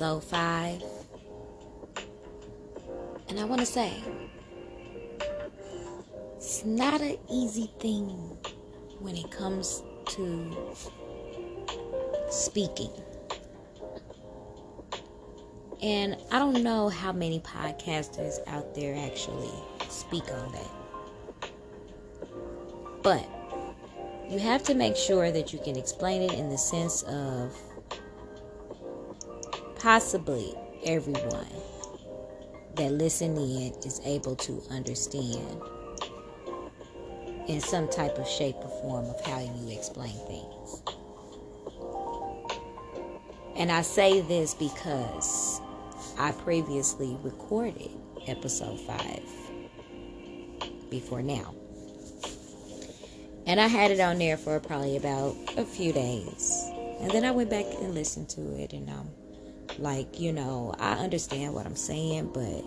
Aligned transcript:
episode 0.00 0.24
five. 0.24 0.82
And 3.28 3.38
I 3.38 3.44
want 3.44 3.60
to 3.60 3.66
say, 3.66 3.92
it's 6.36 6.64
not 6.64 7.02
an 7.02 7.18
easy 7.30 7.70
thing 7.80 8.08
when 8.98 9.14
it 9.14 9.30
comes 9.30 9.82
to 10.06 10.56
speaking. 12.30 12.90
And 15.82 16.16
I 16.30 16.38
don't 16.38 16.62
know 16.62 16.88
how 16.88 17.12
many 17.12 17.40
podcasters 17.40 18.38
out 18.46 18.74
there 18.74 18.96
actually 19.06 19.52
speak 19.90 20.24
on 20.32 20.52
that. 20.52 21.50
But 23.02 23.28
you 24.30 24.38
have 24.38 24.62
to 24.62 24.74
make 24.74 24.96
sure 24.96 25.30
that 25.30 25.52
you 25.52 25.58
can 25.58 25.76
explain 25.76 26.22
it 26.22 26.32
in 26.38 26.48
the 26.48 26.56
sense 26.56 27.02
of 27.02 27.54
possibly 29.80 30.54
everyone 30.84 31.46
that 32.74 32.92
listen 32.92 33.34
in 33.36 33.72
is 33.84 34.00
able 34.04 34.36
to 34.36 34.62
understand 34.70 35.62
in 37.48 37.60
some 37.60 37.88
type 37.88 38.18
of 38.18 38.28
shape 38.28 38.56
or 38.56 38.68
form 38.82 39.06
of 39.06 39.18
how 39.24 39.40
you 39.40 39.70
explain 39.70 40.14
things. 40.26 40.82
And 43.56 43.72
I 43.72 43.80
say 43.80 44.20
this 44.20 44.52
because 44.54 45.60
I 46.18 46.32
previously 46.32 47.16
recorded 47.22 47.90
episode 48.26 48.78
5 48.80 49.22
before 50.90 51.22
now. 51.22 51.54
And 53.46 53.58
I 53.58 53.66
had 53.66 53.90
it 53.90 54.00
on 54.00 54.18
there 54.18 54.36
for 54.36 54.60
probably 54.60 54.98
about 54.98 55.34
a 55.56 55.64
few 55.64 55.94
days. 55.94 56.62
And 57.00 57.10
then 57.10 57.24
I 57.24 57.30
went 57.30 57.48
back 57.48 57.64
and 57.80 57.94
listened 57.94 58.28
to 58.30 58.42
it, 58.62 58.74
and 58.74 58.90
I'm 58.90 59.08
like, 59.78 60.20
you 60.20 60.32
know, 60.32 60.74
I 60.78 60.92
understand 60.92 61.54
what 61.54 61.66
I'm 61.66 61.76
saying, 61.76 62.30
but 62.32 62.64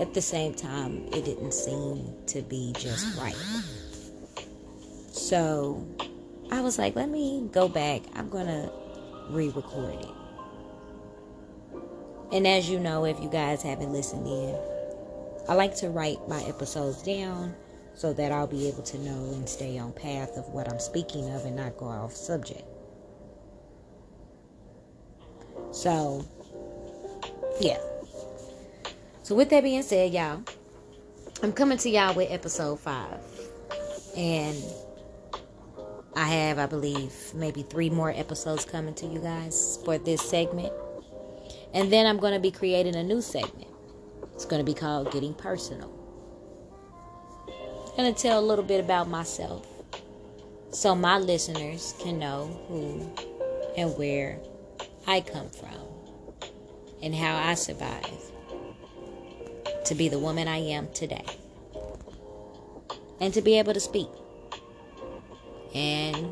at 0.00 0.14
the 0.14 0.22
same 0.22 0.54
time, 0.54 1.06
it 1.12 1.24
didn't 1.24 1.52
seem 1.52 2.14
to 2.26 2.42
be 2.42 2.72
just 2.78 3.18
right. 3.18 3.36
So 5.12 5.86
I 6.50 6.60
was 6.60 6.78
like, 6.78 6.94
let 6.96 7.08
me 7.08 7.48
go 7.52 7.68
back. 7.68 8.02
I'm 8.14 8.28
going 8.28 8.46
to 8.46 8.70
re 9.30 9.48
record 9.48 9.94
it. 9.94 10.08
And 12.30 12.46
as 12.46 12.68
you 12.68 12.78
know, 12.78 13.04
if 13.04 13.18
you 13.20 13.28
guys 13.28 13.62
haven't 13.62 13.92
listened 13.92 14.26
in, 14.26 14.58
I 15.48 15.54
like 15.54 15.74
to 15.76 15.88
write 15.88 16.18
my 16.28 16.42
episodes 16.42 17.02
down 17.02 17.54
so 17.94 18.12
that 18.12 18.30
I'll 18.30 18.46
be 18.46 18.68
able 18.68 18.82
to 18.84 18.98
know 18.98 19.32
and 19.32 19.48
stay 19.48 19.78
on 19.78 19.92
path 19.92 20.36
of 20.36 20.46
what 20.50 20.70
I'm 20.70 20.78
speaking 20.78 21.30
of 21.34 21.44
and 21.44 21.56
not 21.56 21.76
go 21.76 21.86
off 21.86 22.14
subject. 22.14 22.62
So, 25.72 26.24
yeah. 27.60 27.78
So, 29.22 29.34
with 29.34 29.50
that 29.50 29.62
being 29.62 29.82
said, 29.82 30.12
y'all, 30.12 30.42
I'm 31.42 31.52
coming 31.52 31.78
to 31.78 31.90
y'all 31.90 32.14
with 32.14 32.30
episode 32.30 32.80
five. 32.80 33.20
And 34.16 34.56
I 36.16 36.24
have, 36.24 36.58
I 36.58 36.66
believe, 36.66 37.14
maybe 37.34 37.62
three 37.62 37.90
more 37.90 38.10
episodes 38.10 38.64
coming 38.64 38.94
to 38.94 39.06
you 39.06 39.20
guys 39.20 39.78
for 39.84 39.98
this 39.98 40.22
segment. 40.22 40.72
And 41.74 41.92
then 41.92 42.06
I'm 42.06 42.16
going 42.16 42.32
to 42.32 42.40
be 42.40 42.50
creating 42.50 42.96
a 42.96 43.04
new 43.04 43.20
segment. 43.20 43.68
It's 44.34 44.44
going 44.44 44.64
to 44.64 44.64
be 44.64 44.74
called 44.74 45.12
Getting 45.12 45.34
Personal 45.34 45.98
I'm 47.98 48.04
going 48.04 48.14
to 48.14 48.22
tell 48.22 48.38
a 48.38 48.46
little 48.46 48.64
bit 48.64 48.78
about 48.78 49.08
myself 49.08 49.66
so 50.70 50.94
my 50.94 51.18
listeners 51.18 51.94
can 51.98 52.20
know 52.20 52.46
who 52.68 53.12
and 53.76 53.90
where 53.98 54.38
I 55.08 55.22
come 55.22 55.48
from 55.48 55.70
and 57.02 57.14
how 57.14 57.34
I 57.34 57.54
survived 57.54 58.30
to 59.86 59.94
be 59.94 60.10
the 60.10 60.18
woman 60.18 60.46
I 60.46 60.58
am 60.58 60.92
today 60.92 61.24
and 63.18 63.32
to 63.32 63.40
be 63.40 63.58
able 63.58 63.72
to 63.72 63.80
speak. 63.80 64.08
And 65.74 66.28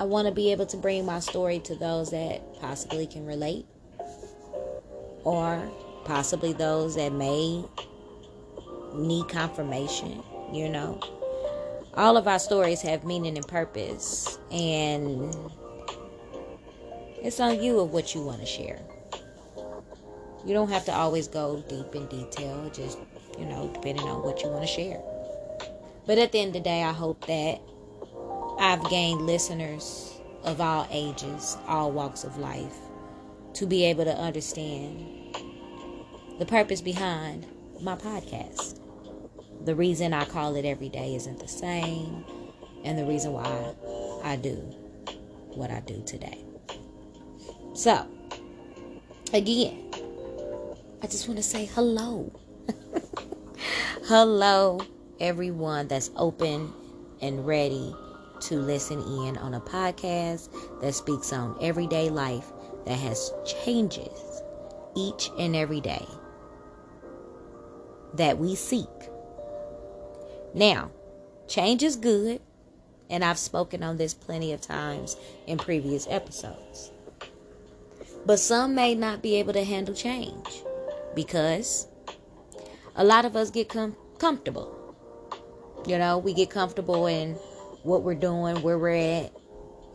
I 0.00 0.04
want 0.04 0.26
to 0.26 0.34
be 0.34 0.50
able 0.50 0.66
to 0.66 0.76
bring 0.76 1.06
my 1.06 1.20
story 1.20 1.60
to 1.60 1.76
those 1.76 2.10
that 2.10 2.60
possibly 2.60 3.06
can 3.06 3.24
relate 3.24 3.64
or 5.22 5.70
possibly 6.04 6.52
those 6.52 6.96
that 6.96 7.12
may 7.12 7.64
need 8.94 9.28
confirmation, 9.28 10.20
you 10.52 10.68
know. 10.68 10.98
All 11.94 12.16
of 12.16 12.26
our 12.26 12.40
stories 12.40 12.82
have 12.82 13.04
meaning 13.04 13.36
and 13.36 13.46
purpose, 13.46 14.38
and 14.50 15.32
it's 17.22 17.40
on 17.40 17.62
you 17.62 17.80
of 17.80 17.92
what 17.92 18.14
you 18.14 18.22
want 18.22 18.40
to 18.40 18.46
share. 18.46 18.80
You 20.44 20.54
don't 20.54 20.70
have 20.70 20.84
to 20.86 20.92
always 20.92 21.28
go 21.28 21.62
deep 21.68 21.94
in 21.94 22.06
detail, 22.06 22.70
just, 22.70 22.98
you 23.38 23.44
know, 23.44 23.70
depending 23.74 24.08
on 24.08 24.22
what 24.22 24.42
you 24.42 24.48
want 24.48 24.62
to 24.62 24.68
share. 24.68 25.00
But 26.06 26.18
at 26.18 26.32
the 26.32 26.40
end 26.40 26.48
of 26.48 26.54
the 26.54 26.60
day, 26.60 26.82
I 26.82 26.92
hope 26.92 27.26
that 27.26 27.60
I've 28.58 28.88
gained 28.88 29.26
listeners 29.26 30.20
of 30.44 30.60
all 30.60 30.86
ages, 30.90 31.56
all 31.66 31.92
walks 31.92 32.24
of 32.24 32.38
life, 32.38 32.76
to 33.54 33.66
be 33.66 33.84
able 33.84 34.04
to 34.04 34.16
understand 34.16 35.36
the 36.38 36.46
purpose 36.46 36.80
behind 36.80 37.46
my 37.80 37.96
podcast 37.96 38.78
the 39.64 39.74
reason 39.74 40.14
I 40.14 40.24
call 40.24 40.56
it 40.56 40.64
every 40.64 40.88
day 40.88 41.14
isn't 41.14 41.40
the 41.40 41.48
same, 41.48 42.24
and 42.84 42.98
the 42.98 43.04
reason 43.04 43.32
why 43.32 43.74
I 44.24 44.36
do 44.36 44.54
what 45.54 45.70
I 45.70 45.80
do 45.80 46.02
today. 46.06 46.47
So, 47.78 48.04
again, 49.32 49.88
I 51.00 51.06
just 51.06 51.28
want 51.28 51.36
to 51.36 51.44
say 51.44 51.66
hello. 51.66 52.32
hello, 54.06 54.80
everyone 55.20 55.86
that's 55.86 56.10
open 56.16 56.72
and 57.22 57.46
ready 57.46 57.94
to 58.40 58.56
listen 58.56 58.98
in 59.00 59.36
on 59.36 59.54
a 59.54 59.60
podcast 59.60 60.48
that 60.80 60.92
speaks 60.92 61.32
on 61.32 61.56
everyday 61.62 62.10
life 62.10 62.50
that 62.84 62.96
has 62.96 63.32
changes 63.64 64.42
each 64.96 65.30
and 65.38 65.54
every 65.54 65.80
day 65.80 66.04
that 68.14 68.38
we 68.38 68.56
seek 68.56 68.88
now, 70.52 70.90
change 71.46 71.84
is 71.84 71.94
good, 71.94 72.40
and 73.08 73.24
I've 73.24 73.38
spoken 73.38 73.84
on 73.84 73.98
this 73.98 74.14
plenty 74.14 74.52
of 74.52 74.60
times 74.60 75.16
in 75.46 75.58
previous 75.58 76.08
episodes. 76.10 76.90
But 78.28 78.38
some 78.38 78.74
may 78.74 78.94
not 78.94 79.22
be 79.22 79.36
able 79.36 79.54
to 79.54 79.64
handle 79.64 79.94
change 79.94 80.62
because 81.14 81.88
a 82.94 83.02
lot 83.02 83.24
of 83.24 83.34
us 83.36 83.50
get 83.50 83.70
com- 83.70 83.96
comfortable. 84.18 84.94
You 85.86 85.96
know, 85.96 86.18
we 86.18 86.34
get 86.34 86.50
comfortable 86.50 87.06
in 87.06 87.36
what 87.84 88.02
we're 88.02 88.14
doing, 88.14 88.60
where 88.60 88.78
we're 88.78 89.22
at, 89.24 89.32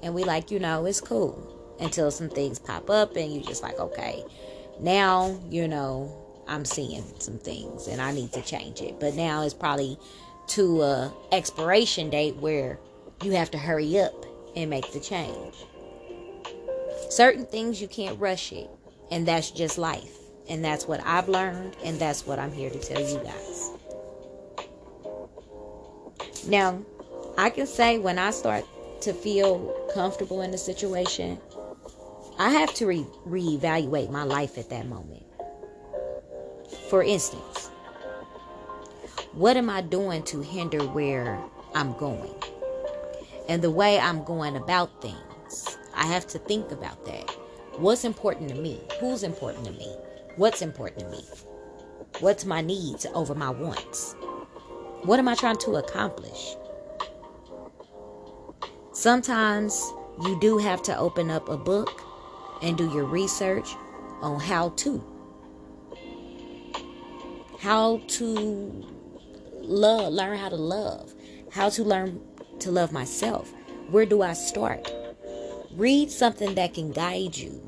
and 0.01 0.15
we 0.15 0.23
like, 0.23 0.49
you 0.49 0.57
know, 0.57 0.83
it's 0.85 0.99
cool 0.99 1.75
until 1.79 2.09
some 2.09 2.27
things 2.27 2.57
pop 2.57 2.89
up 2.89 3.15
and 3.15 3.31
you're 3.31 3.43
just 3.43 3.61
like, 3.61 3.77
okay, 3.79 4.23
now, 4.79 5.39
you 5.51 5.67
know, 5.67 6.11
I'm 6.47 6.65
seeing 6.65 7.03
some 7.19 7.37
things 7.37 7.85
and 7.85 8.01
I 8.01 8.13
need 8.13 8.33
to 8.33 8.41
change 8.41 8.81
it. 8.81 8.99
But 8.99 9.13
now 9.13 9.43
it's 9.43 9.53
probably 9.53 9.95
to 10.47 10.81
a 10.81 11.13
expiration 11.31 12.09
date 12.09 12.37
where 12.37 12.79
you 13.21 13.33
have 13.33 13.51
to 13.51 13.59
hurry 13.59 13.99
up 13.99 14.25
and 14.55 14.71
make 14.71 14.91
the 14.91 14.99
change. 14.99 15.53
Certain 17.13 17.45
things 17.45 17.79
you 17.79 17.87
can't 17.87 18.19
rush 18.19 18.51
it, 18.51 18.67
and 19.11 19.27
that's 19.27 19.51
just 19.51 19.77
life. 19.77 20.17
And 20.49 20.65
that's 20.65 20.87
what 20.87 20.99
I've 21.05 21.29
learned, 21.29 21.77
and 21.85 21.99
that's 21.99 22.25
what 22.25 22.39
I'm 22.39 22.51
here 22.51 22.71
to 22.71 22.79
tell 22.79 22.99
you 22.99 23.19
guys. 23.19 23.69
Now, 26.47 26.83
I 27.37 27.51
can 27.51 27.67
say 27.67 27.99
when 27.99 28.17
I 28.17 28.31
start 28.31 28.65
to 29.01 29.13
feel 29.13 29.59
comfortable 29.93 30.41
in 30.41 30.49
the 30.49 30.57
situation, 30.57 31.37
I 32.39 32.49
have 32.49 32.73
to 32.75 32.87
re- 32.87 33.05
reevaluate 33.27 34.09
my 34.09 34.23
life 34.23 34.57
at 34.57 34.71
that 34.71 34.87
moment. 34.87 35.23
For 36.89 37.03
instance, 37.03 37.69
what 39.33 39.55
am 39.55 39.69
I 39.69 39.81
doing 39.81 40.23
to 40.23 40.41
hinder 40.41 40.79
where 40.79 41.39
I'm 41.75 41.95
going? 41.99 42.33
And 43.47 43.61
the 43.61 43.69
way 43.69 43.99
I'm 43.99 44.23
going 44.23 44.55
about 44.55 44.99
things, 44.99 45.32
I 46.03 46.07
have 46.07 46.27
to 46.27 46.37
think 46.37 46.73
about 46.73 47.05
that. 47.05 47.29
What's 47.77 48.03
important 48.03 48.49
to 48.49 48.55
me? 48.55 48.81
Who's 48.99 49.23
important 49.23 49.63
to 49.67 49.71
me? 49.71 49.95
What's 50.35 50.61
important 50.61 50.99
to 50.99 51.09
me? 51.09 51.23
What's 52.19 52.43
my 52.43 52.59
needs 52.59 53.05
over 53.13 53.33
my 53.33 53.49
wants? 53.49 54.13
What 55.03 55.17
am 55.17 55.29
I 55.29 55.35
trying 55.35 55.59
to 55.59 55.77
accomplish? 55.77 56.57
Sometimes 58.91 59.81
you 60.23 60.37
do 60.41 60.57
have 60.57 60.83
to 60.83 60.97
open 60.97 61.31
up 61.31 61.47
a 61.47 61.55
book 61.55 62.01
and 62.61 62.77
do 62.77 62.91
your 62.93 63.05
research 63.05 63.69
on 64.21 64.41
how 64.41 64.69
to. 64.69 65.01
How 67.61 68.01
to 68.07 68.85
love, 69.61 70.11
learn 70.11 70.37
how 70.37 70.49
to 70.49 70.57
love, 70.57 71.13
how 71.49 71.69
to 71.69 71.83
learn 71.85 72.19
to 72.59 72.71
love 72.71 72.91
myself. 72.91 73.53
Where 73.89 74.05
do 74.05 74.21
I 74.21 74.33
start? 74.33 74.92
Read 75.75 76.11
something 76.11 76.53
that 76.55 76.75
can 76.75 76.91
guide 76.91 77.35
you 77.35 77.59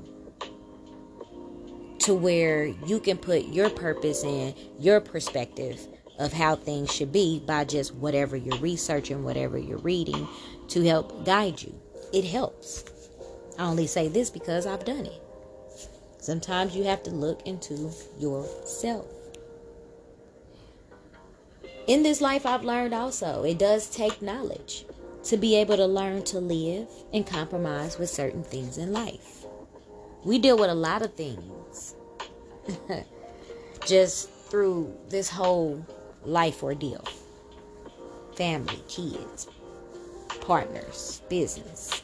to 1.99 2.13
where 2.13 2.65
you 2.65 2.99
can 2.99 3.17
put 3.17 3.45
your 3.45 3.69
purpose 3.71 4.23
in 4.23 4.53
your 4.79 5.01
perspective 5.01 5.79
of 6.19 6.31
how 6.31 6.55
things 6.55 6.93
should 6.93 7.11
be 7.11 7.39
by 7.39 7.65
just 7.65 7.95
whatever 7.95 8.37
you're 8.37 8.59
researching, 8.59 9.23
whatever 9.23 9.57
you're 9.57 9.79
reading 9.79 10.27
to 10.67 10.83
help 10.83 11.25
guide 11.25 11.59
you. 11.61 11.73
It 12.13 12.25
helps. 12.25 12.85
I 13.57 13.65
only 13.65 13.87
say 13.87 14.07
this 14.07 14.29
because 14.29 14.67
I've 14.67 14.85
done 14.85 15.07
it. 15.07 15.21
Sometimes 16.19 16.75
you 16.75 16.83
have 16.83 17.01
to 17.03 17.11
look 17.11 17.41
into 17.47 17.91
yourself. 18.19 19.07
In 21.87 22.03
this 22.03 22.21
life, 22.21 22.45
I've 22.45 22.63
learned 22.63 22.93
also, 22.93 23.43
it 23.43 23.57
does 23.57 23.89
take 23.89 24.21
knowledge 24.21 24.85
to 25.25 25.37
be 25.37 25.55
able 25.55 25.75
to 25.75 25.85
learn 25.85 26.23
to 26.23 26.39
live 26.39 26.87
and 27.11 27.25
compromise 27.25 27.97
with 27.97 28.09
certain 28.09 28.43
things 28.43 28.77
in 28.77 28.93
life. 28.93 29.45
We 30.23 30.39
deal 30.39 30.57
with 30.57 30.69
a 30.69 30.75
lot 30.75 31.01
of 31.01 31.13
things 31.15 31.95
just 33.85 34.29
through 34.29 34.95
this 35.09 35.29
whole 35.29 35.85
life 36.23 36.63
ordeal 36.63 37.05
family, 38.35 38.81
kids, 38.89 39.47
partners, 40.41 41.21
business, 41.29 42.03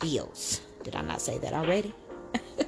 bills. 0.00 0.60
Did 0.82 0.96
I 0.96 1.02
not 1.02 1.20
say 1.20 1.38
that 1.38 1.52
already? 1.52 1.94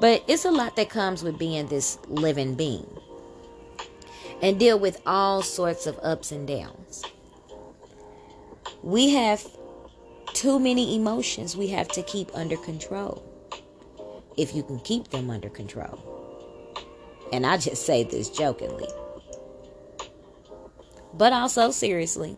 but 0.00 0.24
it's 0.26 0.46
a 0.46 0.50
lot 0.50 0.74
that 0.76 0.88
comes 0.88 1.22
with 1.22 1.38
being 1.38 1.66
this 1.66 1.98
living 2.08 2.54
being 2.54 2.88
and 4.40 4.58
deal 4.58 4.78
with 4.78 5.02
all 5.06 5.42
sorts 5.42 5.86
of 5.86 5.98
ups 6.02 6.32
and 6.32 6.48
downs. 6.48 7.04
We 8.82 9.10
have 9.10 9.44
too 10.34 10.58
many 10.60 10.94
emotions 10.94 11.56
we 11.56 11.68
have 11.68 11.88
to 11.88 12.02
keep 12.02 12.30
under 12.34 12.56
control 12.56 13.24
if 14.36 14.54
you 14.54 14.62
can 14.62 14.78
keep 14.80 15.08
them 15.08 15.30
under 15.30 15.48
control. 15.48 15.98
And 17.32 17.44
I 17.44 17.56
just 17.56 17.84
say 17.84 18.04
this 18.04 18.30
jokingly, 18.30 18.88
but 21.12 21.32
also 21.32 21.70
seriously. 21.70 22.36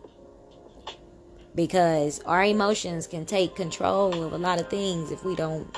Because 1.53 2.21
our 2.25 2.43
emotions 2.43 3.07
can 3.07 3.25
take 3.25 3.55
control 3.55 4.23
of 4.23 4.33
a 4.33 4.37
lot 4.37 4.59
of 4.59 4.69
things 4.69 5.11
if 5.11 5.23
we 5.25 5.35
don't 5.35 5.77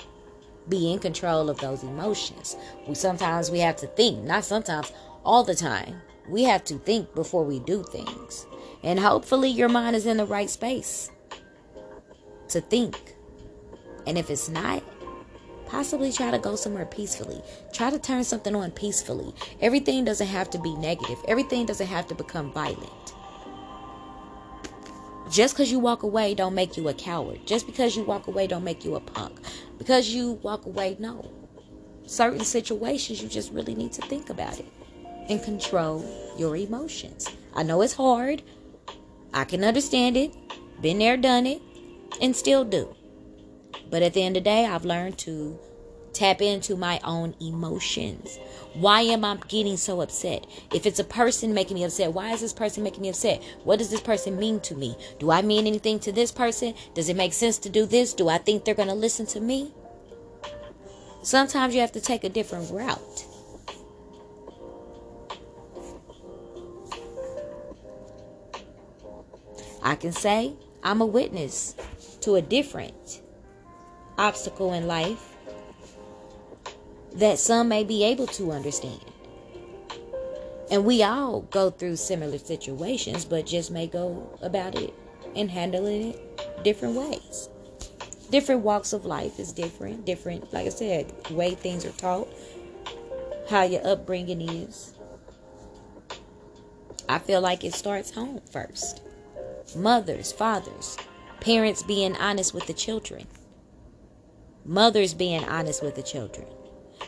be 0.69 0.93
in 0.93 0.99
control 0.99 1.49
of 1.49 1.59
those 1.59 1.83
emotions. 1.83 2.55
We 2.87 2.95
sometimes 2.95 3.51
we 3.51 3.59
have 3.59 3.75
to 3.77 3.87
think, 3.87 4.23
not 4.23 4.45
sometimes, 4.45 4.93
all 5.25 5.43
the 5.43 5.55
time. 5.55 6.01
We 6.29 6.43
have 6.43 6.63
to 6.65 6.75
think 6.75 7.13
before 7.15 7.43
we 7.43 7.59
do 7.59 7.83
things. 7.83 8.45
And 8.83 8.99
hopefully 8.99 9.49
your 9.49 9.69
mind 9.69 9.95
is 9.95 10.05
in 10.05 10.17
the 10.17 10.25
right 10.25 10.49
space 10.49 11.09
to 12.49 12.61
think. 12.61 13.15
And 14.05 14.17
if 14.17 14.29
it's 14.29 14.49
not, 14.49 14.83
possibly 15.67 16.11
try 16.11 16.31
to 16.31 16.37
go 16.37 16.55
somewhere 16.55 16.85
peacefully. 16.85 17.41
Try 17.73 17.89
to 17.89 17.97
turn 17.99 18.23
something 18.23 18.55
on 18.55 18.71
peacefully. 18.71 19.33
Everything 19.61 20.03
doesn't 20.03 20.27
have 20.27 20.49
to 20.51 20.59
be 20.59 20.75
negative, 20.75 21.17
everything 21.27 21.65
doesn't 21.65 21.87
have 21.87 22.07
to 22.07 22.15
become 22.15 22.51
violent. 22.51 23.13
Just 25.31 25.55
because 25.55 25.71
you 25.71 25.79
walk 25.79 26.03
away 26.03 26.35
don't 26.35 26.53
make 26.53 26.77
you 26.77 26.89
a 26.89 26.93
coward. 26.93 27.39
Just 27.47 27.65
because 27.65 27.95
you 27.95 28.03
walk 28.03 28.27
away 28.27 28.45
don't 28.45 28.63
make 28.63 28.85
you 28.85 28.95
a 28.95 28.99
punk. 28.99 29.39
Because 29.77 30.13
you 30.13 30.33
walk 30.43 30.65
away, 30.65 30.95
no. 30.99 31.31
Certain 32.05 32.43
situations 32.43 33.21
you 33.21 33.29
just 33.29 33.51
really 33.51 33.73
need 33.73 33.93
to 33.93 34.01
think 34.03 34.29
about 34.29 34.59
it 34.59 34.67
and 35.29 35.41
control 35.41 36.05
your 36.37 36.55
emotions. 36.55 37.27
I 37.55 37.63
know 37.63 37.81
it's 37.81 37.93
hard. 37.93 38.43
I 39.33 39.45
can 39.45 39.63
understand 39.63 40.15
it. 40.17 40.35
Been 40.81 40.99
there, 40.99 41.17
done 41.17 41.47
it, 41.47 41.61
and 42.21 42.35
still 42.35 42.63
do. 42.63 42.95
But 43.89 44.03
at 44.03 44.13
the 44.13 44.23
end 44.23 44.37
of 44.37 44.43
the 44.43 44.49
day, 44.49 44.65
I've 44.65 44.85
learned 44.85 45.17
to 45.19 45.59
tap 46.13 46.41
into 46.41 46.75
my 46.75 46.99
own 47.03 47.35
emotions. 47.41 48.37
Why 48.73 49.01
am 49.01 49.25
I 49.25 49.37
getting 49.47 49.77
so 49.77 50.01
upset? 50.01 50.45
If 50.73 50.85
it's 50.85 50.99
a 50.99 51.03
person 51.03 51.53
making 51.53 51.75
me 51.75 51.83
upset, 51.83 52.13
why 52.13 52.31
is 52.31 52.41
this 52.41 52.53
person 52.53 52.83
making 52.83 53.01
me 53.01 53.09
upset? 53.09 53.43
What 53.63 53.79
does 53.79 53.89
this 53.89 54.01
person 54.01 54.37
mean 54.37 54.59
to 54.61 54.75
me? 54.75 54.95
Do 55.19 55.31
I 55.31 55.41
mean 55.41 55.67
anything 55.67 55.99
to 56.01 56.11
this 56.11 56.31
person? 56.31 56.75
Does 56.93 57.09
it 57.09 57.15
make 57.15 57.33
sense 57.33 57.57
to 57.59 57.69
do 57.69 57.85
this? 57.85 58.13
Do 58.13 58.29
I 58.29 58.37
think 58.37 58.63
they're 58.63 58.75
going 58.75 58.89
to 58.89 58.95
listen 58.95 59.25
to 59.27 59.39
me? 59.39 59.73
Sometimes 61.23 61.73
you 61.73 61.81
have 61.81 61.91
to 61.93 62.01
take 62.01 62.23
a 62.23 62.29
different 62.29 62.69
route. 62.71 63.25
I 69.83 69.95
can 69.95 70.13
say 70.13 70.53
I'm 70.81 71.01
a 71.01 71.05
witness 71.05 71.75
to 72.21 72.35
a 72.35 72.41
different 72.41 73.21
obstacle 74.17 74.71
in 74.71 74.87
life 74.87 75.35
that 77.15 77.37
some 77.37 77.67
may 77.67 77.83
be 77.83 78.03
able 78.05 78.27
to 78.27 78.53
understand. 78.53 79.03
And 80.71 80.85
we 80.85 81.03
all 81.03 81.41
go 81.41 81.69
through 81.69 81.97
similar 81.97 82.37
situations, 82.37 83.25
but 83.25 83.45
just 83.45 83.71
may 83.71 83.85
go 83.85 84.39
about 84.41 84.75
it 84.75 84.93
and 85.35 85.51
handling 85.51 86.13
it 86.13 86.63
different 86.63 86.95
ways. 86.95 87.49
Different 88.31 88.61
walks 88.61 88.93
of 88.93 89.05
life 89.05 89.37
is 89.37 89.51
different. 89.51 90.05
Different, 90.05 90.51
like 90.53 90.65
I 90.65 90.69
said, 90.69 91.13
way 91.29 91.55
things 91.55 91.85
are 91.85 91.91
taught, 91.91 92.29
how 93.49 93.63
your 93.63 93.85
upbringing 93.85 94.41
is. 94.41 94.93
I 97.09 97.19
feel 97.19 97.41
like 97.41 97.65
it 97.65 97.73
starts 97.73 98.09
home 98.09 98.39
first 98.49 99.01
mothers, 99.75 100.31
fathers, 100.31 100.97
parents 101.39 101.83
being 101.83 102.15
honest 102.17 102.53
with 102.53 102.67
the 102.67 102.73
children, 102.73 103.27
mothers 104.65 105.13
being 105.13 105.43
honest 105.45 105.83
with 105.83 105.95
the 105.95 106.03
children. 106.03 106.47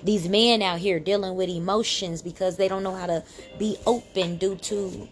These 0.03 0.27
men 0.27 0.61
out 0.61 0.79
here 0.79 0.99
dealing 0.99 1.35
with 1.35 1.49
emotions 1.49 2.21
because 2.21 2.57
they 2.57 2.67
don't 2.67 2.83
know 2.83 2.95
how 2.95 3.05
to 3.05 3.23
be 3.57 3.77
open 3.85 4.37
due 4.37 4.55
to 4.55 5.07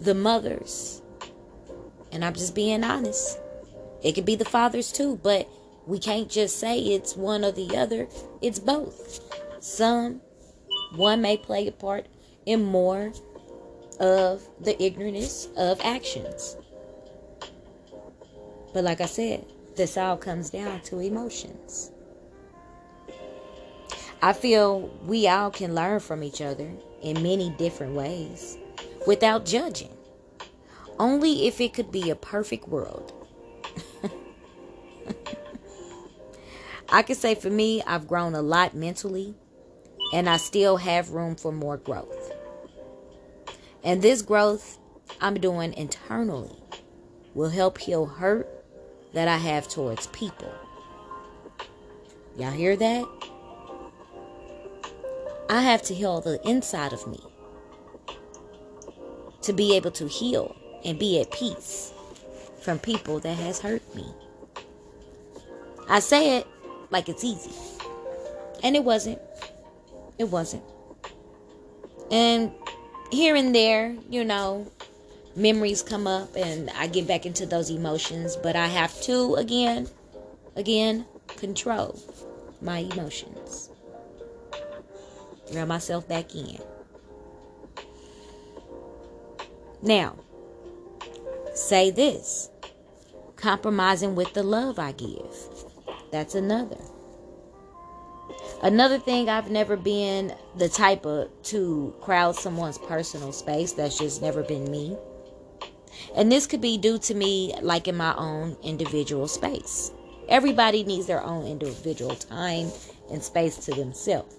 the 0.00 0.14
mothers. 0.14 1.02
And 2.12 2.24
I'm 2.24 2.34
just 2.34 2.54
being 2.54 2.82
honest. 2.82 3.38
It 4.02 4.14
could 4.14 4.24
be 4.24 4.34
the 4.34 4.44
fathers 4.44 4.90
too, 4.90 5.20
but 5.22 5.48
we 5.86 5.98
can't 5.98 6.28
just 6.28 6.58
say 6.58 6.78
it's 6.78 7.16
one 7.16 7.44
or 7.44 7.52
the 7.52 7.76
other. 7.76 8.08
It's 8.42 8.58
both. 8.58 9.20
Some, 9.60 10.20
one 10.96 11.20
may 11.20 11.36
play 11.36 11.66
a 11.66 11.72
part 11.72 12.06
in 12.46 12.64
more 12.64 13.12
of 14.00 14.42
the 14.58 14.82
ignorance 14.82 15.46
of 15.56 15.80
actions. 15.82 16.56
But 18.72 18.84
like 18.84 19.00
I 19.00 19.06
said, 19.06 19.44
this 19.76 19.96
all 19.96 20.16
comes 20.16 20.50
down 20.50 20.80
to 20.82 20.98
emotions. 20.98 21.92
I 24.22 24.32
feel 24.32 24.90
we 25.06 25.28
all 25.28 25.50
can 25.50 25.74
learn 25.74 26.00
from 26.00 26.22
each 26.22 26.42
other 26.42 26.70
in 27.02 27.22
many 27.22 27.50
different 27.50 27.94
ways 27.94 28.58
without 29.06 29.46
judging. 29.46 29.96
Only 30.98 31.46
if 31.46 31.60
it 31.60 31.72
could 31.72 31.90
be 31.90 32.10
a 32.10 32.14
perfect 32.14 32.68
world. 32.68 33.14
I 36.90 37.02
can 37.02 37.16
say 37.16 37.34
for 37.34 37.48
me, 37.48 37.82
I've 37.86 38.06
grown 38.06 38.34
a 38.34 38.42
lot 38.42 38.74
mentally, 38.74 39.34
and 40.12 40.28
I 40.28 40.36
still 40.36 40.76
have 40.76 41.12
room 41.12 41.36
for 41.36 41.52
more 41.52 41.78
growth. 41.78 42.19
And 43.82 44.02
this 44.02 44.22
growth 44.22 44.78
I'm 45.20 45.34
doing 45.34 45.74
internally 45.74 46.50
will 47.34 47.50
help 47.50 47.78
heal 47.78 48.06
hurt 48.06 48.48
that 49.12 49.28
I 49.28 49.36
have 49.36 49.68
towards 49.68 50.06
people. 50.08 50.52
Y'all 52.36 52.50
hear 52.50 52.76
that? 52.76 53.06
I 55.48 55.62
have 55.62 55.82
to 55.82 55.94
heal 55.94 56.20
the 56.20 56.40
inside 56.48 56.92
of 56.92 57.06
me 57.06 57.20
to 59.42 59.52
be 59.52 59.74
able 59.74 59.90
to 59.92 60.06
heal 60.06 60.54
and 60.84 60.98
be 60.98 61.20
at 61.20 61.30
peace 61.32 61.92
from 62.60 62.78
people 62.78 63.18
that 63.20 63.36
has 63.36 63.60
hurt 63.60 63.82
me. 63.94 64.06
I 65.88 65.98
say 66.00 66.36
it 66.38 66.46
like 66.90 67.08
it's 67.08 67.24
easy. 67.24 67.50
And 68.62 68.76
it 68.76 68.84
wasn't. 68.84 69.18
It 70.18 70.24
wasn't. 70.24 70.62
And 72.10 72.52
here 73.10 73.34
and 73.34 73.54
there, 73.54 73.96
you 74.08 74.24
know, 74.24 74.70
memories 75.36 75.82
come 75.82 76.06
up 76.06 76.34
and 76.36 76.70
I 76.70 76.86
get 76.86 77.06
back 77.06 77.26
into 77.26 77.46
those 77.46 77.70
emotions, 77.70 78.36
but 78.36 78.56
I 78.56 78.66
have 78.66 79.00
to 79.02 79.34
again, 79.34 79.88
again, 80.56 81.06
control 81.26 81.98
my 82.60 82.78
emotions. 82.78 83.70
Reel 85.52 85.66
myself 85.66 86.06
back 86.08 86.34
in. 86.34 86.58
Now, 89.82 90.16
say 91.54 91.90
this 91.90 92.50
compromising 93.36 94.14
with 94.14 94.32
the 94.34 94.42
love 94.42 94.78
I 94.78 94.92
give. 94.92 95.34
That's 96.12 96.34
another. 96.34 96.76
Another 98.62 98.98
thing, 98.98 99.30
I've 99.30 99.50
never 99.50 99.74
been 99.76 100.34
the 100.56 100.68
type 100.68 101.06
of 101.06 101.30
to 101.44 101.94
crowd 102.02 102.36
someone's 102.36 102.76
personal 102.76 103.32
space. 103.32 103.72
That's 103.72 103.98
just 103.98 104.20
never 104.20 104.42
been 104.42 104.70
me. 104.70 104.98
And 106.14 106.30
this 106.30 106.46
could 106.46 106.60
be 106.60 106.76
due 106.76 106.98
to 106.98 107.14
me, 107.14 107.54
like 107.62 107.88
in 107.88 107.96
my 107.96 108.14
own 108.16 108.58
individual 108.62 109.28
space. 109.28 109.92
Everybody 110.28 110.84
needs 110.84 111.06
their 111.06 111.22
own 111.22 111.46
individual 111.46 112.14
time 112.14 112.70
and 113.10 113.22
space 113.22 113.56
to 113.64 113.72
themselves. 113.72 114.36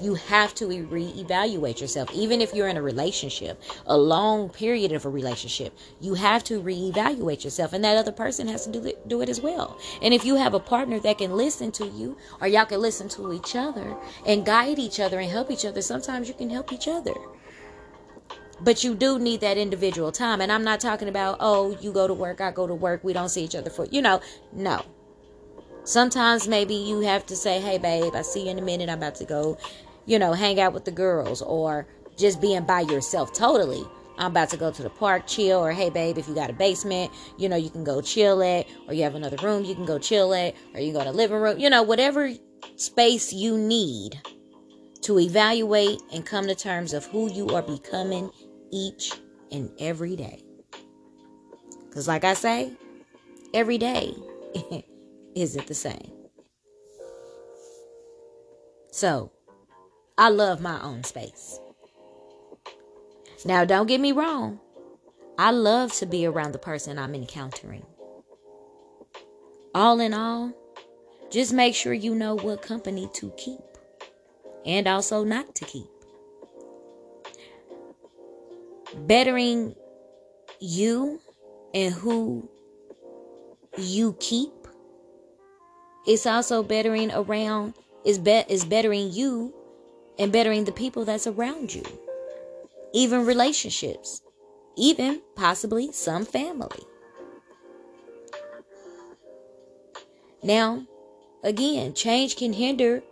You 0.00 0.14
have 0.14 0.54
to 0.56 0.66
reevaluate 0.66 1.80
yourself. 1.80 2.10
Even 2.12 2.40
if 2.40 2.54
you're 2.54 2.68
in 2.68 2.76
a 2.76 2.82
relationship, 2.82 3.60
a 3.86 3.96
long 3.96 4.48
period 4.48 4.92
of 4.92 5.04
a 5.04 5.08
relationship, 5.08 5.76
you 6.00 6.14
have 6.14 6.42
to 6.44 6.62
reevaluate 6.62 7.44
yourself. 7.44 7.72
And 7.72 7.84
that 7.84 7.96
other 7.96 8.12
person 8.12 8.48
has 8.48 8.64
to 8.64 8.72
do 8.72 8.84
it, 8.86 9.06
do 9.08 9.20
it 9.20 9.28
as 9.28 9.40
well. 9.40 9.78
And 10.00 10.14
if 10.14 10.24
you 10.24 10.36
have 10.36 10.54
a 10.54 10.60
partner 10.60 10.98
that 11.00 11.18
can 11.18 11.36
listen 11.36 11.70
to 11.72 11.86
you, 11.86 12.16
or 12.40 12.48
y'all 12.48 12.64
can 12.64 12.80
listen 12.80 13.08
to 13.10 13.32
each 13.32 13.54
other 13.54 13.96
and 14.26 14.46
guide 14.46 14.78
each 14.78 14.98
other 14.98 15.20
and 15.20 15.30
help 15.30 15.50
each 15.50 15.64
other, 15.64 15.82
sometimes 15.82 16.26
you 16.26 16.34
can 16.34 16.50
help 16.50 16.72
each 16.72 16.88
other. 16.88 17.14
But 18.60 18.84
you 18.84 18.94
do 18.94 19.18
need 19.18 19.40
that 19.40 19.58
individual 19.58 20.12
time. 20.12 20.40
And 20.40 20.52
I'm 20.52 20.64
not 20.64 20.80
talking 20.80 21.08
about, 21.08 21.38
oh, 21.40 21.76
you 21.80 21.92
go 21.92 22.06
to 22.06 22.14
work, 22.14 22.40
I 22.40 22.50
go 22.52 22.66
to 22.66 22.74
work, 22.74 23.02
we 23.02 23.12
don't 23.12 23.28
see 23.28 23.44
each 23.44 23.56
other 23.56 23.70
for, 23.70 23.86
you 23.86 24.00
know, 24.00 24.20
no. 24.52 24.84
Sometimes 25.84 26.46
maybe 26.46 26.74
you 26.74 27.00
have 27.00 27.26
to 27.26 27.36
say, 27.36 27.60
hey, 27.60 27.78
babe, 27.78 28.14
I 28.14 28.22
see 28.22 28.44
you 28.44 28.50
in 28.50 28.58
a 28.58 28.62
minute. 28.62 28.88
I'm 28.88 28.98
about 28.98 29.16
to 29.16 29.24
go 29.24 29.58
you 30.06 30.18
know, 30.18 30.32
hang 30.32 30.60
out 30.60 30.72
with 30.72 30.84
the 30.84 30.90
girls 30.90 31.42
or 31.42 31.86
just 32.16 32.40
being 32.40 32.64
by 32.64 32.80
yourself 32.80 33.32
totally. 33.32 33.84
I'm 34.18 34.32
about 34.32 34.50
to 34.50 34.56
go 34.56 34.70
to 34.70 34.82
the 34.82 34.90
park, 34.90 35.26
chill, 35.26 35.58
or 35.64 35.72
hey, 35.72 35.90
babe, 35.90 36.18
if 36.18 36.28
you 36.28 36.34
got 36.34 36.50
a 36.50 36.52
basement, 36.52 37.10
you 37.38 37.48
know, 37.48 37.56
you 37.56 37.70
can 37.70 37.82
go 37.82 38.00
chill 38.00 38.42
at, 38.42 38.66
or 38.86 38.94
you 38.94 39.02
have 39.04 39.14
another 39.14 39.36
room 39.42 39.64
you 39.64 39.74
can 39.74 39.86
go 39.86 39.98
chill 39.98 40.34
at, 40.34 40.54
or 40.74 40.80
you 40.80 40.92
go 40.92 41.02
to 41.02 41.10
living 41.10 41.38
room, 41.38 41.58
you 41.58 41.70
know, 41.70 41.82
whatever 41.82 42.30
space 42.76 43.32
you 43.32 43.56
need 43.56 44.20
to 45.00 45.18
evaluate 45.18 46.00
and 46.12 46.26
come 46.26 46.46
to 46.46 46.54
terms 46.54 46.92
of 46.92 47.06
who 47.06 47.32
you 47.32 47.48
are 47.48 47.62
becoming 47.62 48.30
each 48.70 49.14
and 49.50 49.70
every 49.80 50.14
day. 50.14 50.44
Because, 51.88 52.06
like 52.06 52.24
I 52.24 52.34
say, 52.34 52.72
every 53.54 53.78
day 53.78 54.14
isn't 55.34 55.66
the 55.66 55.74
same. 55.74 56.12
So, 58.90 59.32
I 60.18 60.28
love 60.28 60.60
my 60.60 60.80
own 60.82 61.04
space. 61.04 61.58
Now, 63.44 63.64
don't 63.64 63.86
get 63.86 64.00
me 64.00 64.12
wrong. 64.12 64.60
I 65.38 65.50
love 65.50 65.92
to 65.94 66.06
be 66.06 66.26
around 66.26 66.52
the 66.52 66.58
person 66.58 66.98
I'm 66.98 67.14
encountering. 67.14 67.86
All 69.74 69.98
in 70.00 70.12
all, 70.12 70.52
just 71.30 71.52
make 71.52 71.74
sure 71.74 71.94
you 71.94 72.14
know 72.14 72.36
what 72.36 72.60
company 72.60 73.08
to 73.14 73.30
keep 73.38 73.58
and 74.66 74.86
also 74.86 75.24
not 75.24 75.54
to 75.56 75.64
keep. 75.64 75.88
Bettering 78.94 79.74
you 80.60 81.20
and 81.72 81.94
who 81.94 82.48
you 83.78 84.14
keep 84.20 84.52
it's 86.06 86.26
also 86.26 86.62
bettering 86.62 87.12
around 87.12 87.74
is 88.04 88.18
bet 88.18 88.50
is 88.50 88.64
bettering 88.64 89.12
you 89.12 89.54
and 90.18 90.32
bettering 90.32 90.64
the 90.64 90.72
people 90.72 91.04
that's 91.04 91.26
around 91.26 91.74
you, 91.74 91.82
even 92.92 93.24
relationships, 93.24 94.22
even 94.76 95.22
possibly 95.36 95.92
some 95.92 96.24
family. 96.24 96.82
Now, 100.42 100.84
again, 101.44 101.94
change 101.94 102.36
can 102.36 102.52
hinder 102.52 103.02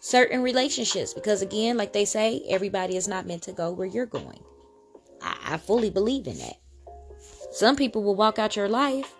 certain 0.00 0.42
relationships 0.42 1.14
because, 1.14 1.40
again, 1.40 1.78
like 1.78 1.94
they 1.94 2.04
say, 2.04 2.42
everybody 2.48 2.96
is 2.96 3.08
not 3.08 3.26
meant 3.26 3.42
to 3.44 3.52
go 3.52 3.72
where 3.72 3.86
you're 3.86 4.04
going. 4.04 4.42
I, 5.22 5.54
I 5.54 5.56
fully 5.56 5.88
believe 5.88 6.26
in 6.26 6.36
that. 6.38 6.56
Some 7.52 7.76
people 7.76 8.02
will 8.02 8.16
walk 8.16 8.38
out 8.38 8.56
your 8.56 8.68
life 8.68 9.14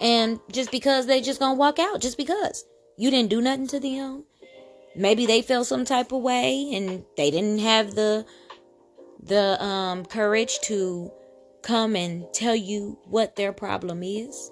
and 0.00 0.40
just 0.50 0.70
because 0.70 1.06
they 1.06 1.20
just 1.20 1.40
gonna 1.40 1.54
walk 1.54 1.78
out, 1.78 2.00
just 2.00 2.16
because 2.16 2.64
you 2.96 3.10
didn't 3.10 3.30
do 3.30 3.40
nothing 3.40 3.66
to 3.68 3.80
them, 3.80 4.24
maybe 4.96 5.26
they 5.26 5.42
felt 5.42 5.66
some 5.66 5.84
type 5.84 6.12
of 6.12 6.22
way 6.22 6.70
and 6.72 7.04
they 7.16 7.30
didn't 7.30 7.60
have 7.60 7.94
the 7.94 8.26
the 9.22 9.62
um 9.62 10.04
courage 10.04 10.58
to 10.60 11.10
come 11.62 11.96
and 11.96 12.26
tell 12.32 12.54
you 12.54 12.98
what 13.04 13.36
their 13.36 13.52
problem 13.52 14.02
is. 14.02 14.50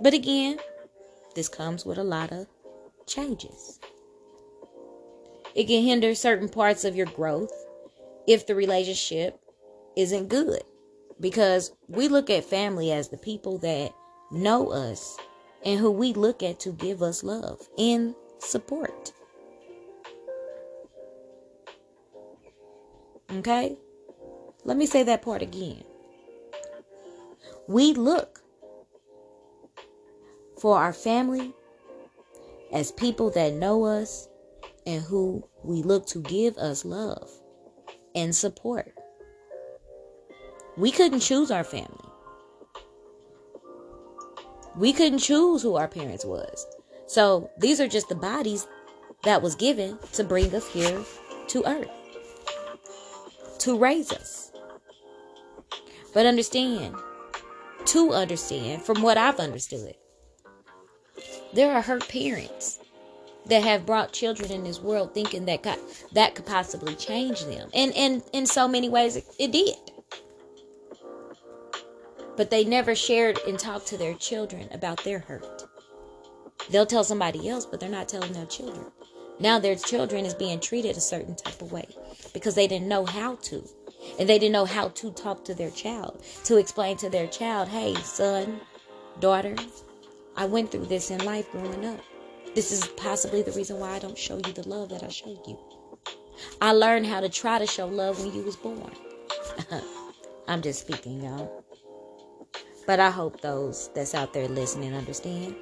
But 0.00 0.14
again, 0.14 0.58
this 1.34 1.48
comes 1.48 1.86
with 1.86 1.98
a 1.98 2.04
lot 2.04 2.32
of 2.32 2.46
changes. 3.06 3.78
It 5.54 5.66
can 5.66 5.84
hinder 5.84 6.14
certain 6.14 6.48
parts 6.48 6.84
of 6.84 6.96
your 6.96 7.06
growth 7.06 7.52
if 8.26 8.46
the 8.46 8.54
relationship 8.54 9.38
isn't 9.96 10.28
good. 10.28 10.62
Because 11.20 11.72
we 11.88 12.08
look 12.08 12.30
at 12.30 12.44
family 12.44 12.92
as 12.92 13.08
the 13.08 13.16
people 13.16 13.58
that 13.58 13.92
know 14.30 14.70
us 14.70 15.16
and 15.64 15.78
who 15.78 15.90
we 15.90 16.12
look 16.12 16.42
at 16.42 16.60
to 16.60 16.70
give 16.70 17.02
us 17.02 17.22
love 17.22 17.68
and 17.78 18.14
support. 18.38 19.12
Okay? 23.30 23.76
Let 24.64 24.76
me 24.76 24.86
say 24.86 25.02
that 25.04 25.22
part 25.22 25.42
again. 25.42 25.84
We 27.68 27.94
look 27.94 28.40
for 30.58 30.78
our 30.78 30.92
family 30.92 31.52
as 32.72 32.92
people 32.92 33.30
that 33.30 33.54
know 33.54 33.84
us 33.84 34.28
and 34.86 35.02
who 35.02 35.44
we 35.62 35.82
look 35.82 36.06
to 36.06 36.20
give 36.20 36.56
us 36.58 36.84
love 36.84 37.30
and 38.14 38.34
support. 38.34 38.92
We 40.82 40.90
couldn't 40.90 41.20
choose 41.20 41.52
our 41.52 41.62
family. 41.62 42.08
We 44.76 44.92
couldn't 44.92 45.20
choose 45.20 45.62
who 45.62 45.76
our 45.76 45.86
parents 45.86 46.24
was. 46.24 46.66
So 47.06 47.48
these 47.56 47.80
are 47.80 47.86
just 47.86 48.08
the 48.08 48.16
bodies 48.16 48.66
that 49.22 49.42
was 49.42 49.54
given 49.54 49.96
to 50.14 50.24
bring 50.24 50.52
us 50.52 50.66
here 50.66 51.04
to 51.46 51.64
earth, 51.68 51.88
to 53.60 53.78
raise 53.78 54.10
us. 54.10 54.50
But 56.12 56.26
understand, 56.26 56.96
to 57.84 58.12
understand, 58.12 58.82
from 58.82 59.02
what 59.02 59.16
I've 59.16 59.38
understood, 59.38 59.94
there 61.54 61.72
are 61.72 61.82
hurt 61.82 62.08
parents 62.08 62.80
that 63.46 63.62
have 63.62 63.86
brought 63.86 64.12
children 64.12 64.50
in 64.50 64.64
this 64.64 64.80
world 64.80 65.14
thinking 65.14 65.44
that 65.44 65.78
that 66.14 66.34
could 66.34 66.46
possibly 66.46 66.96
change 66.96 67.44
them. 67.44 67.70
And, 67.72 67.94
and 67.94 68.20
in 68.32 68.46
so 68.46 68.66
many 68.66 68.88
ways, 68.88 69.14
it, 69.14 69.26
it 69.38 69.52
did. 69.52 69.91
But 72.36 72.50
they 72.50 72.64
never 72.64 72.94
shared 72.94 73.38
and 73.46 73.58
talked 73.58 73.86
to 73.88 73.96
their 73.96 74.14
children 74.14 74.68
about 74.72 75.04
their 75.04 75.18
hurt. 75.18 75.64
They'll 76.70 76.86
tell 76.86 77.04
somebody 77.04 77.48
else, 77.48 77.66
but 77.66 77.80
they're 77.80 77.88
not 77.88 78.08
telling 78.08 78.32
their 78.32 78.46
children. 78.46 78.86
Now 79.38 79.58
their 79.58 79.76
children 79.76 80.24
is 80.24 80.34
being 80.34 80.60
treated 80.60 80.96
a 80.96 81.00
certain 81.00 81.34
type 81.34 81.60
of 81.60 81.72
way 81.72 81.88
because 82.32 82.54
they 82.54 82.66
didn't 82.66 82.88
know 82.88 83.04
how 83.04 83.36
to. 83.36 83.62
And 84.18 84.28
they 84.28 84.38
didn't 84.38 84.52
know 84.52 84.64
how 84.64 84.88
to 84.88 85.10
talk 85.12 85.44
to 85.44 85.54
their 85.54 85.70
child, 85.70 86.22
to 86.44 86.56
explain 86.56 86.96
to 86.98 87.08
their 87.08 87.26
child, 87.26 87.68
hey, 87.68 87.94
son, 87.96 88.60
daughter, 89.20 89.56
I 90.36 90.46
went 90.46 90.70
through 90.70 90.86
this 90.86 91.10
in 91.10 91.24
life 91.24 91.50
growing 91.52 91.84
up. 91.84 92.00
This 92.54 92.72
is 92.72 92.86
possibly 92.96 93.42
the 93.42 93.52
reason 93.52 93.78
why 93.78 93.90
I 93.92 93.98
don't 93.98 94.18
show 94.18 94.36
you 94.36 94.52
the 94.52 94.68
love 94.68 94.88
that 94.90 95.02
I 95.02 95.08
showed 95.08 95.40
you. 95.46 95.58
I 96.60 96.72
learned 96.72 97.06
how 97.06 97.20
to 97.20 97.28
try 97.28 97.58
to 97.58 97.66
show 97.66 97.86
love 97.86 98.24
when 98.24 98.34
you 98.34 98.42
was 98.42 98.56
born. 98.56 98.90
I'm 100.48 100.62
just 100.62 100.80
speaking, 100.80 101.22
y'all. 101.22 101.61
But 102.86 103.00
I 103.00 103.10
hope 103.10 103.40
those 103.40 103.90
that's 103.94 104.14
out 104.14 104.32
there 104.32 104.48
listening 104.48 104.94
understand. 104.94 105.54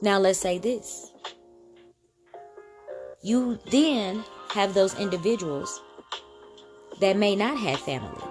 Now, 0.00 0.18
let's 0.18 0.38
say 0.38 0.58
this. 0.58 1.12
You 3.22 3.58
then 3.70 4.24
have 4.50 4.74
those 4.74 4.98
individuals 4.98 5.80
that 7.00 7.16
may 7.16 7.36
not 7.36 7.56
have 7.58 7.80
family 7.80 8.22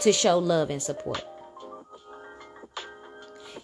to 0.00 0.12
show 0.12 0.38
love 0.38 0.70
and 0.70 0.82
support. 0.82 1.24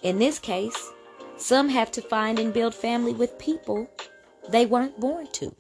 In 0.03 0.19
this 0.19 0.39
case, 0.39 0.93
some 1.37 1.69
have 1.69 1.91
to 1.93 2.03
find 2.03 2.39
and 2.39 2.53
build 2.53 2.75
family 2.75 3.13
with 3.13 3.39
people 3.39 3.89
they 4.49 4.67
weren't 4.67 4.99
born 5.01 5.27
to. 5.33 5.55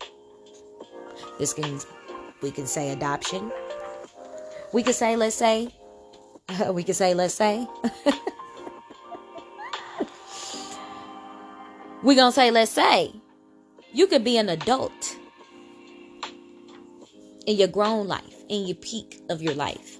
This 1.38 1.52
can 1.52 1.80
we 2.42 2.50
can 2.50 2.66
say 2.66 2.90
adoption. 2.90 3.50
We 4.74 4.82
could 4.82 4.94
say 4.94 5.16
let's 5.16 5.36
say. 5.36 5.74
Uh, 6.48 6.72
we 6.72 6.82
could 6.84 6.96
say 6.96 7.14
let's 7.14 7.32
say. 7.34 7.66
We're 12.02 12.16
going 12.16 12.32
to 12.32 12.34
say, 12.34 12.50
let's 12.50 12.70
say, 12.70 13.14
you 13.94 14.06
could 14.06 14.24
be 14.24 14.36
an 14.36 14.50
adult 14.50 15.16
in 17.46 17.56
your 17.56 17.68
grown 17.68 18.06
life, 18.06 18.44
in 18.50 18.66
your 18.66 18.76
peak 18.76 19.22
of 19.30 19.40
your 19.40 19.54
life. 19.54 19.96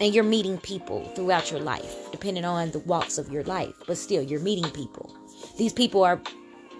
and 0.00 0.12
you're 0.12 0.24
meeting 0.24 0.58
people 0.58 1.04
throughout 1.14 1.50
your 1.52 1.60
life, 1.60 2.10
depending 2.10 2.44
on 2.44 2.72
the 2.72 2.80
walks 2.80 3.18
of 3.18 3.30
your 3.30 3.44
life, 3.44 3.72
but 3.86 3.96
still, 3.96 4.20
you're 4.20 4.40
meeting 4.40 4.68
people. 4.72 5.16
These 5.58 5.72
people 5.72 6.02
are 6.02 6.20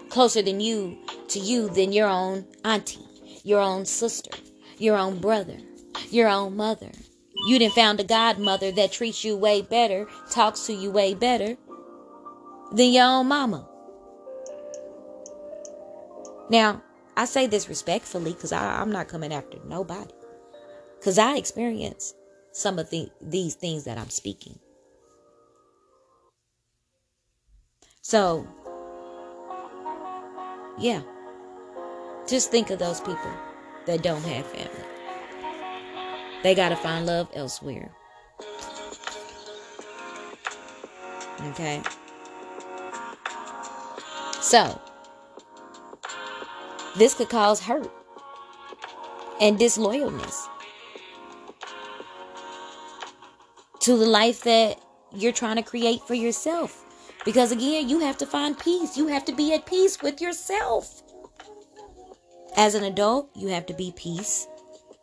closer 0.09 0.41
than 0.41 0.59
you 0.59 0.97
to 1.29 1.39
you 1.39 1.69
than 1.69 1.93
your 1.93 2.07
own 2.07 2.45
auntie, 2.65 3.05
your 3.45 3.61
own 3.61 3.85
sister, 3.85 4.31
your 4.77 4.97
own 4.97 5.19
brother, 5.19 5.57
your 6.09 6.29
own 6.29 6.55
mother. 6.55 6.91
You 7.47 7.59
didn't 7.59 7.73
found 7.73 7.99
a 7.99 8.03
godmother 8.03 8.71
that 8.71 8.91
treats 8.91 9.23
you 9.23 9.35
way 9.35 9.61
better, 9.61 10.07
talks 10.29 10.65
to 10.67 10.73
you 10.73 10.91
way 10.91 11.13
better 11.13 11.57
than 12.71 12.91
your 12.91 13.05
own 13.05 13.27
mama. 13.27 13.67
Now, 16.49 16.83
I 17.15 17.25
say 17.25 17.47
this 17.47 17.69
respectfully 17.69 18.33
because 18.33 18.51
I'm 18.51 18.91
not 18.91 19.07
coming 19.07 19.33
after 19.33 19.57
nobody. 19.65 20.13
Because 20.99 21.17
I 21.17 21.37
experience 21.37 22.13
some 22.51 22.79
of 22.79 22.89
the, 22.89 23.09
these 23.21 23.55
things 23.55 23.83
that 23.85 23.97
I'm 23.97 24.09
speaking. 24.09 24.59
So, 28.01 28.47
yeah. 30.77 31.01
Just 32.27 32.51
think 32.51 32.69
of 32.69 32.79
those 32.79 32.99
people 33.01 33.31
that 33.85 34.01
don't 34.01 34.23
have 34.23 34.45
family. 34.45 34.92
They 36.43 36.53
got 36.53 36.69
to 36.69 36.75
find 36.75 37.05
love 37.05 37.29
elsewhere. 37.33 37.89
Okay? 41.51 41.81
So, 44.41 44.79
this 46.97 47.13
could 47.13 47.29
cause 47.29 47.61
hurt 47.61 47.89
and 49.39 49.57
disloyalness 49.57 50.47
to 53.79 53.97
the 53.97 54.05
life 54.05 54.43
that 54.43 54.81
you're 55.13 55.31
trying 55.31 55.55
to 55.55 55.63
create 55.63 56.01
for 56.01 56.13
yourself. 56.13 56.83
Because 57.25 57.51
again, 57.51 57.87
you 57.87 57.99
have 57.99 58.17
to 58.17 58.25
find 58.25 58.57
peace. 58.57 58.97
You 58.97 59.07
have 59.07 59.25
to 59.25 59.31
be 59.33 59.53
at 59.53 59.65
peace 59.65 60.01
with 60.01 60.21
yourself. 60.21 61.03
As 62.57 62.75
an 62.75 62.83
adult, 62.83 63.29
you 63.35 63.47
have 63.47 63.65
to 63.67 63.73
be 63.73 63.93
peace. 63.95 64.47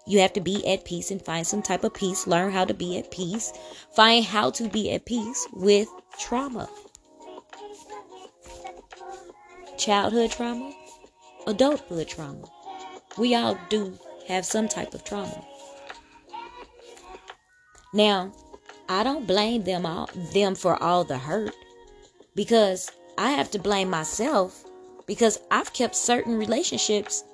You 0.07 0.21
have 0.21 0.33
to 0.35 0.41
be 0.41 0.67
at 0.67 0.85
peace 0.85 1.11
and 1.11 1.23
find 1.23 1.47
some 1.47 1.63
type 1.63 1.85
of 1.85 1.95
peace. 1.95 2.27
Learn 2.27 2.53
how 2.53 2.65
to 2.65 2.75
be 2.75 2.99
at 2.99 3.11
peace. 3.11 3.53
Find 3.95 4.25
how 4.25 4.51
to 4.51 4.69
be 4.69 4.91
at 4.93 5.05
peace 5.05 5.47
with 5.53 5.89
trauma. 6.19 6.69
Childhood 9.79 10.33
trauma, 10.33 10.73
adulthood 11.47 12.09
trauma. 12.09 12.49
We 13.17 13.35
all 13.35 13.59
do 13.69 13.99
have 14.29 14.45
some 14.45 14.69
type 14.69 14.95
of 14.95 15.05
trauma. 15.05 15.45
Now, 17.93 18.33
I 18.89 19.03
don't 19.03 19.27
blame 19.27 19.65
them 19.65 19.87
all 19.87 20.11
them 20.33 20.55
for 20.55 20.81
all 20.83 21.05
the 21.05 21.19
hurt 21.19 21.55
because 22.35 22.91
I 23.17 23.31
have 23.31 23.51
to 23.53 23.59
blame 23.59 23.91
myself 23.91 24.65
because 25.07 25.41
I've 25.51 25.73
kept 25.73 25.97
certain 25.97 26.37
relationships 26.39 27.25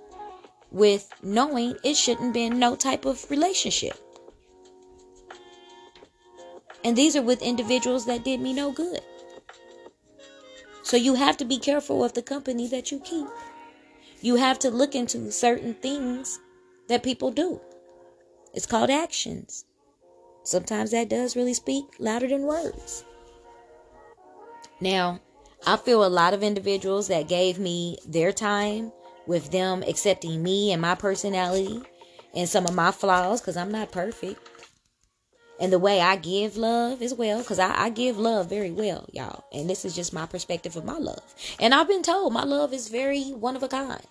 with 0.70 1.08
knowing 1.22 1.76
it 1.84 1.96
shouldn't 1.96 2.34
be 2.34 2.48
no 2.50 2.76
type 2.76 3.04
of 3.04 3.30
relationship. 3.30 3.98
And 6.84 6.96
these 6.96 7.16
are 7.16 7.22
with 7.22 7.42
individuals 7.42 8.06
that 8.06 8.24
did 8.24 8.40
me 8.40 8.52
no 8.52 8.70
good. 8.70 9.00
So 10.82 10.96
you 10.96 11.14
have 11.14 11.36
to 11.38 11.44
be 11.44 11.58
careful 11.58 12.04
of 12.04 12.12
the 12.12 12.22
company 12.22 12.68
that 12.68 12.92
you 12.92 13.00
keep. 13.00 13.26
You 14.20 14.36
have 14.36 14.58
to 14.60 14.70
look 14.70 14.94
into 14.94 15.32
certain 15.32 15.74
things 15.74 16.38
that 16.88 17.02
people 17.02 17.30
do. 17.30 17.60
It's 18.54 18.66
called 18.66 18.90
actions. 18.90 19.64
Sometimes 20.44 20.92
that 20.92 21.08
does 21.08 21.34
really 21.34 21.54
speak 21.54 21.84
louder 21.98 22.28
than 22.28 22.42
words. 22.42 23.04
Now, 24.80 25.20
I 25.66 25.76
feel 25.76 26.04
a 26.04 26.08
lot 26.08 26.34
of 26.34 26.42
individuals 26.44 27.08
that 27.08 27.28
gave 27.28 27.58
me 27.58 27.98
their 28.06 28.32
time 28.32 28.92
with 29.26 29.50
them 29.50 29.82
accepting 29.86 30.42
me 30.42 30.72
and 30.72 30.80
my 30.80 30.94
personality 30.94 31.82
and 32.34 32.48
some 32.48 32.66
of 32.66 32.74
my 32.74 32.90
flaws 32.90 33.40
because 33.40 33.56
I'm 33.56 33.70
not 33.70 33.92
perfect. 33.92 34.40
And 35.58 35.72
the 35.72 35.78
way 35.78 36.00
I 36.00 36.16
give 36.16 36.56
love 36.56 37.00
as 37.00 37.14
well, 37.14 37.38
because 37.38 37.58
I, 37.58 37.84
I 37.84 37.88
give 37.88 38.18
love 38.18 38.50
very 38.50 38.70
well, 38.70 39.06
y'all. 39.12 39.44
And 39.52 39.70
this 39.70 39.86
is 39.86 39.94
just 39.94 40.12
my 40.12 40.26
perspective 40.26 40.76
of 40.76 40.84
my 40.84 40.98
love. 40.98 41.34
And 41.58 41.74
I've 41.74 41.88
been 41.88 42.02
told 42.02 42.32
my 42.32 42.44
love 42.44 42.74
is 42.74 42.88
very 42.88 43.30
one 43.30 43.56
of 43.56 43.62
a 43.62 43.68
kind. 43.68 44.06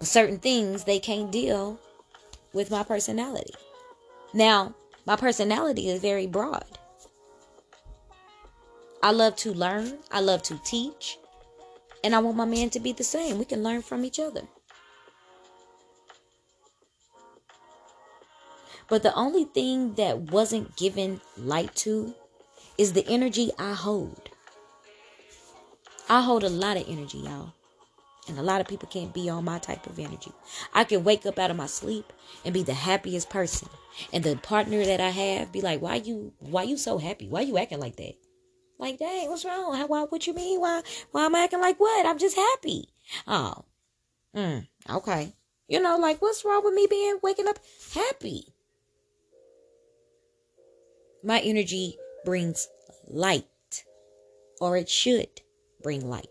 Certain 0.00 0.38
things 0.38 0.84
they 0.84 1.00
can't 1.00 1.32
deal 1.32 1.80
with 2.52 2.70
my 2.70 2.84
personality. 2.84 3.54
Now, 4.32 4.74
my 5.06 5.16
personality 5.16 5.88
is 5.88 6.00
very 6.00 6.26
broad. 6.26 6.78
I 9.02 9.10
love 9.10 9.36
to 9.36 9.52
learn, 9.52 9.98
I 10.10 10.20
love 10.20 10.42
to 10.44 10.58
teach, 10.64 11.18
and 12.04 12.14
I 12.14 12.18
want 12.18 12.36
my 12.36 12.44
man 12.44 12.68
to 12.70 12.80
be 12.80 12.92
the 12.92 13.02
same. 13.02 13.38
We 13.38 13.46
can 13.46 13.62
learn 13.62 13.80
from 13.80 14.04
each 14.04 14.20
other. 14.20 14.42
But 18.88 19.02
the 19.02 19.14
only 19.14 19.44
thing 19.44 19.94
that 19.94 20.30
wasn't 20.30 20.76
given 20.76 21.22
light 21.38 21.74
to 21.76 22.14
is 22.76 22.92
the 22.92 23.06
energy 23.08 23.50
I 23.58 23.72
hold. 23.72 24.28
I 26.08 26.20
hold 26.20 26.44
a 26.44 26.50
lot 26.50 26.76
of 26.76 26.84
energy, 26.86 27.18
y'all. 27.18 27.54
And 28.28 28.38
a 28.38 28.42
lot 28.42 28.60
of 28.60 28.68
people 28.68 28.88
can't 28.88 29.14
be 29.14 29.30
on 29.30 29.44
my 29.44 29.58
type 29.58 29.86
of 29.86 29.98
energy. 29.98 30.32
I 30.74 30.84
can 30.84 31.04
wake 31.04 31.24
up 31.24 31.38
out 31.38 31.50
of 31.50 31.56
my 31.56 31.66
sleep 31.66 32.12
and 32.44 32.52
be 32.52 32.62
the 32.62 32.74
happiest 32.74 33.30
person. 33.30 33.68
And 34.12 34.22
the 34.22 34.36
partner 34.36 34.84
that 34.84 35.00
I 35.00 35.10
have 35.10 35.52
be 35.52 35.62
like, 35.62 35.80
why 35.80 35.96
you 35.96 36.32
why 36.38 36.64
you 36.64 36.76
so 36.76 36.98
happy? 36.98 37.28
Why 37.28 37.42
you 37.42 37.56
acting 37.56 37.80
like 37.80 37.96
that? 37.96 38.14
Like, 38.78 38.98
dang, 38.98 39.28
what's 39.28 39.44
wrong? 39.44 39.76
How, 39.76 39.86
why, 39.86 40.02
what 40.02 40.26
you 40.26 40.34
mean? 40.34 40.60
Why, 40.60 40.82
why 41.12 41.26
am 41.26 41.34
I 41.34 41.44
acting 41.44 41.60
like 41.60 41.78
what? 41.78 42.06
I'm 42.06 42.18
just 42.18 42.36
happy. 42.36 42.88
Oh, 43.26 43.64
mm, 44.34 44.66
okay. 44.90 45.34
You 45.68 45.80
know, 45.80 45.96
like, 45.96 46.20
what's 46.20 46.44
wrong 46.44 46.64
with 46.64 46.74
me 46.74 46.86
being 46.88 47.18
waking 47.22 47.48
up 47.48 47.58
happy? 47.94 48.54
My 51.22 51.40
energy 51.40 51.96
brings 52.24 52.68
light, 53.08 53.84
or 54.60 54.76
it 54.76 54.88
should 54.88 55.40
bring 55.82 56.08
light. 56.08 56.28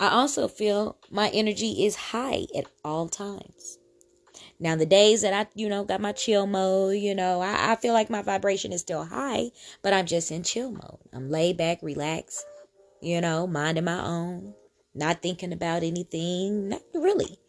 I 0.00 0.08
also 0.08 0.48
feel 0.48 0.98
my 1.10 1.28
energy 1.28 1.84
is 1.84 1.94
high 1.94 2.46
at 2.56 2.66
all 2.84 3.08
times. 3.08 3.78
Now, 4.62 4.76
the 4.76 4.86
days 4.86 5.22
that 5.22 5.34
I, 5.34 5.48
you 5.56 5.68
know, 5.68 5.82
got 5.82 6.00
my 6.00 6.12
chill 6.12 6.46
mode, 6.46 6.94
you 6.94 7.16
know, 7.16 7.40
I, 7.40 7.72
I 7.72 7.76
feel 7.76 7.92
like 7.92 8.08
my 8.08 8.22
vibration 8.22 8.72
is 8.72 8.80
still 8.80 9.02
high, 9.02 9.50
but 9.82 9.92
I'm 9.92 10.06
just 10.06 10.30
in 10.30 10.44
chill 10.44 10.70
mode. 10.70 11.00
I'm 11.12 11.30
laid 11.30 11.56
back, 11.56 11.82
relaxed, 11.82 12.46
you 13.00 13.20
know, 13.20 13.48
minding 13.48 13.82
my 13.82 14.00
own, 14.00 14.54
not 14.94 15.20
thinking 15.20 15.52
about 15.52 15.82
anything, 15.82 16.68
not 16.68 16.82
really. 16.94 17.40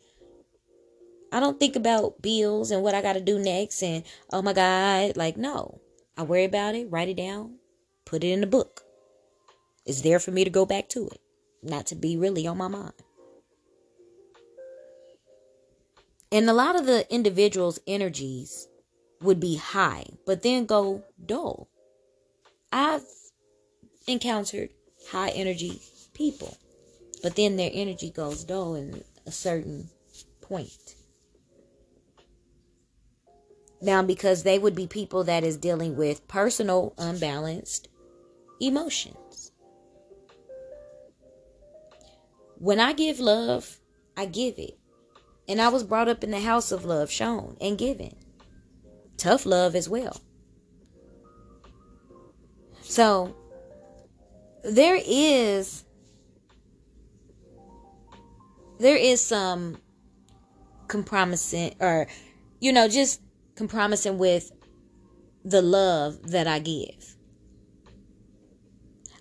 I 1.32 1.40
don't 1.40 1.60
think 1.60 1.76
about 1.76 2.24
bills 2.24 2.72
and 2.72 2.82
what 2.82 2.96
I 2.96 3.04
got 3.04 3.14
to 3.14 3.22
do 3.22 3.38
next 3.38 3.84
and, 3.84 4.04
oh 4.32 4.42
my 4.42 4.54
God, 4.54 5.16
like, 5.16 5.38
no. 5.38 5.82
I 6.18 6.24
worry 6.24 6.46
about 6.46 6.74
it, 6.74 6.90
write 6.90 7.10
it 7.10 7.18
down, 7.18 7.58
put 8.06 8.24
it 8.24 8.32
in 8.32 8.42
a 8.42 8.48
book. 8.48 8.82
It's 9.86 10.02
there 10.02 10.20
for 10.20 10.32
me 10.32 10.44
to 10.46 10.50
go 10.50 10.66
back 10.66 10.90
to 10.90 11.10
it, 11.10 11.22
not 11.62 11.86
to 11.88 11.96
be 11.96 12.18
really 12.18 12.48
on 12.48 12.58
my 12.58 12.70
mind. 12.70 13.03
And 16.34 16.50
a 16.50 16.54
lot 16.54 16.76
of 16.76 16.88
the 16.88 17.06
individuals' 17.14 17.78
energies 17.86 18.68
would 19.22 19.40
be 19.40 19.56
high, 19.56 20.08
but 20.26 20.42
then 20.42 20.66
go 20.66 21.04
dull. 21.24 21.70
I've 22.72 23.06
encountered 24.08 24.72
high 25.12 25.30
energy 25.30 25.80
people, 26.16 26.58
but 27.22 27.36
then 27.36 27.56
their 27.56 27.70
energy 27.72 28.10
goes 28.10 28.44
dull 28.44 28.74
in 28.74 29.04
a 29.28 29.32
certain 29.32 29.92
point. 30.42 30.96
Now, 33.80 34.02
because 34.02 34.42
they 34.42 34.58
would 34.58 34.74
be 34.74 34.88
people 34.88 35.24
that 35.26 35.44
is 35.44 35.56
dealing 35.56 35.96
with 35.96 36.28
personal 36.28 36.96
unbalanced 36.98 37.90
emotions. 38.60 39.52
When 42.58 42.80
I 42.80 42.94
give 42.94 43.20
love, 43.20 43.78
I 44.18 44.26
give 44.26 44.58
it. 44.58 44.80
And 45.48 45.62
I 45.62 45.70
was 45.70 45.84
brought 45.84 46.08
up 46.08 46.24
in 46.24 46.32
the 46.32 46.40
house 46.40 46.72
of 46.72 46.86
love 46.86 47.12
shown 47.12 47.58
and 47.60 47.78
given. 47.78 48.16
Tough 49.18 49.46
love 49.46 49.76
as 49.76 49.90
well. 49.90 50.22
So 52.82 53.36
there 54.64 55.00
is 55.06 55.84
there 58.80 58.96
is 58.96 59.22
some 59.22 59.78
compromising 60.88 61.76
or 61.80 62.08
you 62.60 62.72
know 62.72 62.88
just 62.88 63.22
compromising 63.56 64.18
with 64.18 64.52
the 65.44 65.62
love 65.62 66.32
that 66.32 66.48
I 66.48 66.60
give. 66.60 67.16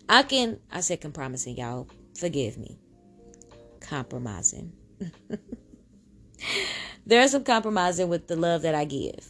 I 0.09 0.23
can 0.23 0.61
I 0.71 0.81
said 0.81 1.01
compromising 1.01 1.57
y'all 1.57 1.89
forgive 2.19 2.59
me. 2.59 2.79
Compromising. 3.81 4.73
There's 7.07 7.33
some 7.33 7.45
compromising 7.45 8.09
with 8.09 8.29
the 8.29 8.37
love 8.37 8.63
that 8.63 8.75
I 8.75 8.85
give. 8.85 9.27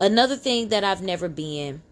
Another 0.00 0.36
thing 0.36 0.68
that 0.68 0.84
I've 0.84 1.02
never 1.02 1.28
been 1.28 1.82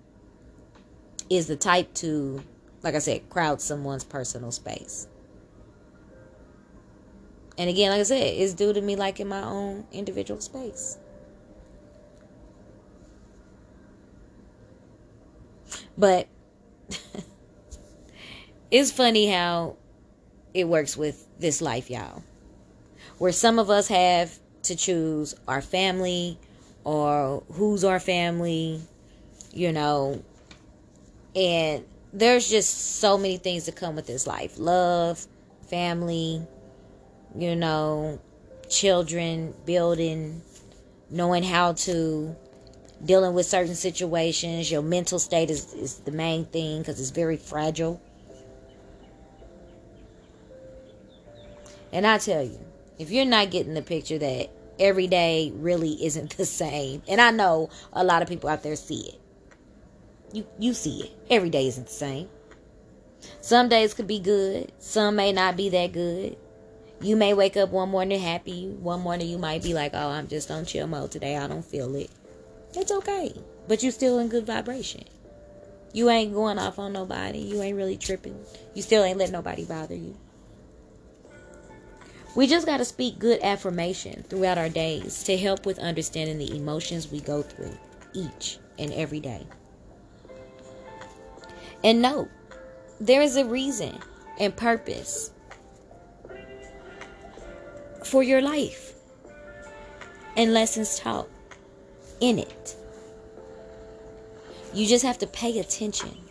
is 1.31 1.47
the 1.47 1.57
type 1.57 1.93
to, 1.95 2.43
like 2.83 2.95
I 2.95 2.99
said, 2.99 3.29
crowd 3.31 3.61
someone's 3.61 4.05
personal 4.05 4.53
space. 4.53 5.09
And 7.57 7.71
again, 7.71 7.91
like 7.91 8.01
I 8.01 8.05
said, 8.05 8.23
it's 8.23 8.53
due 8.53 8.73
to 8.73 8.81
me 8.81 8.97
liking 8.97 9.29
my 9.29 9.43
own 9.43 9.87
individual 9.93 10.41
space. 10.41 10.99
But 15.97 16.27
it's 18.71 18.91
funny 18.91 19.29
how 19.29 19.77
it 20.53 20.69
works 20.69 20.97
with 20.97 21.27
this 21.39 21.63
life, 21.63 21.91
y'all. 21.91 22.23
Where 23.19 23.33
some 23.33 23.59
of 23.59 23.71
us 23.71 23.89
have 23.89 24.39
to 24.65 24.77
choose 24.77 25.35
our 25.47 25.63
family 25.63 26.39
or 26.85 27.43
who's 27.53 27.85
our 27.85 28.01
family, 28.01 28.81
you 29.53 29.73
know, 29.73 30.23
and 31.37 31.85
there's 32.13 32.49
just 32.49 32.99
so 32.99 33.19
many 33.19 33.37
things 33.39 33.67
that 33.67 33.77
come 33.77 33.97
with 33.97 34.07
this 34.07 34.27
life 34.27 34.59
love, 34.59 35.27
family, 35.69 36.43
you 37.37 37.57
know, 37.57 38.21
children, 38.69 39.55
building, 39.67 40.43
knowing 41.11 41.43
how 41.43 41.73
to 41.73 42.35
dealing 43.05 43.35
with 43.35 43.47
certain 43.47 43.75
situations. 43.75 44.71
Your 44.71 44.83
mental 44.83 45.19
state 45.19 45.51
is, 45.51 45.73
is 45.75 45.99
the 45.99 46.13
main 46.13 46.45
thing 46.47 46.81
because 46.81 47.01
it's 47.01 47.11
very 47.11 47.37
fragile. 47.37 48.01
And 51.93 52.07
I 52.07 52.19
tell 52.19 52.43
you, 52.43 52.59
if 52.99 53.11
you're 53.11 53.25
not 53.25 53.51
getting 53.51 53.75
the 53.75 53.83
picture 53.83 54.19
that 54.19 54.51
every 54.79 55.07
day 55.07 55.53
really 55.55 56.05
isn't 56.05 56.37
the 56.37 56.45
same, 56.45 57.03
and 57.09 57.21
I 57.21 57.31
know 57.31 57.71
a 57.93 58.05
lot 58.05 58.23
of 58.23 58.29
people 58.29 58.49
out 58.49 58.63
there 58.63 58.77
see 58.77 59.09
it. 59.09 59.21
You 60.33 60.47
you 60.59 60.75
see 60.75 61.05
it. 61.05 61.17
Every 61.31 61.51
day 61.51 61.67
isn't 61.69 61.87
the 61.87 61.93
same. 61.93 62.29
Some 63.41 63.69
days 63.69 63.95
could 63.95 64.07
be 64.07 64.19
good, 64.19 64.73
some 64.79 65.17
may 65.17 65.33
not 65.33 65.57
be 65.57 65.69
that 65.71 65.93
good. 65.93 66.37
You 67.01 67.17
may 67.17 67.35
wake 67.35 67.57
up 67.57 67.71
one 67.71 67.91
morning 67.91 68.21
happy, 68.21 68.69
one 68.69 69.01
morning 69.01 69.29
you 69.29 69.39
might 69.39 69.63
be 69.63 69.75
like, 69.75 69.93
"Oh, 69.95 70.09
I'm 70.09 70.29
just 70.29 70.51
on 70.51 70.65
chill 70.65 70.87
mode 70.87 71.11
today. 71.11 71.37
I 71.37 71.47
don't 71.47 71.65
feel 71.65 71.95
it." 71.97 72.11
It's 72.75 72.93
okay. 72.93 73.35
But 73.69 73.83
you're 73.83 73.93
still 73.93 74.19
in 74.19 74.29
good 74.29 74.47
vibration. 74.47 75.05
You 75.93 76.11
ain't 76.11 76.35
going 76.35 76.59
off 76.59 76.79
on 76.79 76.93
nobody. 76.93 77.39
You 77.39 77.63
ain't 77.63 77.77
really 77.77 77.97
tripping. 77.97 78.39
You 78.75 78.83
still 78.83 79.05
ain't 79.05 79.19
letting 79.19 79.33
nobody 79.33 79.65
bother 79.65 79.95
you. 79.95 80.17
We 82.35 82.49
just 82.49 82.67
got 82.67 82.79
to 82.79 82.85
speak 82.85 83.19
good 83.19 83.41
affirmation 83.43 84.25
throughout 84.29 84.59
our 84.59 84.69
days 84.69 85.23
to 85.25 85.37
help 85.37 85.67
with 85.67 85.79
understanding 85.79 86.39
the 86.39 86.57
emotions 86.57 87.11
we 87.11 87.21
go 87.21 87.43
through 87.43 87.77
each 88.13 88.59
and 88.79 88.93
every 88.93 89.21
day. 89.21 89.47
And 91.85 92.03
note, 92.03 92.29
there 93.01 93.23
is 93.23 93.37
a 93.37 93.45
reason 93.45 93.99
and 94.41 94.57
purpose 94.57 95.31
for 98.05 98.23
your 98.23 98.41
life 98.41 98.95
and 100.37 100.53
lessons 100.53 100.99
taught 100.99 101.29
in 102.21 102.39
it. 102.41 102.77
You 104.73 104.87
just 104.87 105.05
have 105.05 105.19
to 105.19 105.27
pay 105.29 105.61
attention 105.61 106.24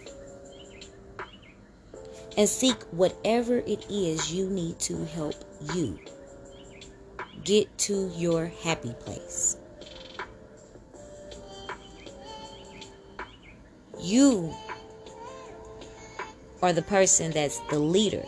and 2.38 2.50
seek 2.50 2.82
whatever 2.91 3.58
it 3.58 3.86
is 3.89 4.34
you 4.34 4.50
need 4.50 4.80
to 4.80 5.06
help 5.06 5.36
you 5.74 6.00
get 7.43 7.78
to 7.78 8.12
your 8.15 8.48
happy 8.63 8.93
place. 9.00 9.58
You 14.00 14.54
are 16.62 16.74
the 16.74 16.82
person 16.82 17.32
that's 17.32 17.60
the 17.69 17.80
leader 17.80 18.24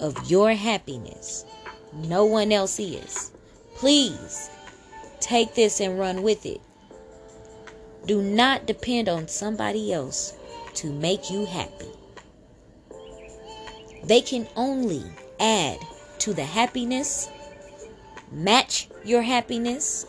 of 0.00 0.30
your 0.30 0.52
happiness. 0.54 1.44
No 1.92 2.24
one 2.24 2.52
else 2.52 2.78
is. 2.78 3.32
Please 3.74 4.50
take 5.20 5.54
this 5.54 5.80
and 5.80 5.98
run 5.98 6.22
with 6.22 6.46
it. 6.46 6.60
Do 8.06 8.22
not 8.22 8.66
depend 8.66 9.08
on 9.08 9.28
somebody 9.28 9.92
else 9.92 10.34
to 10.74 10.90
make 10.90 11.30
you 11.30 11.44
happy. 11.44 11.90
They 14.04 14.20
can 14.20 14.48
only 14.56 15.04
add 15.38 15.78
to 16.20 16.34
the 16.34 16.44
happiness, 16.44 17.28
match 18.30 18.88
your 19.04 19.22
happiness, 19.22 20.06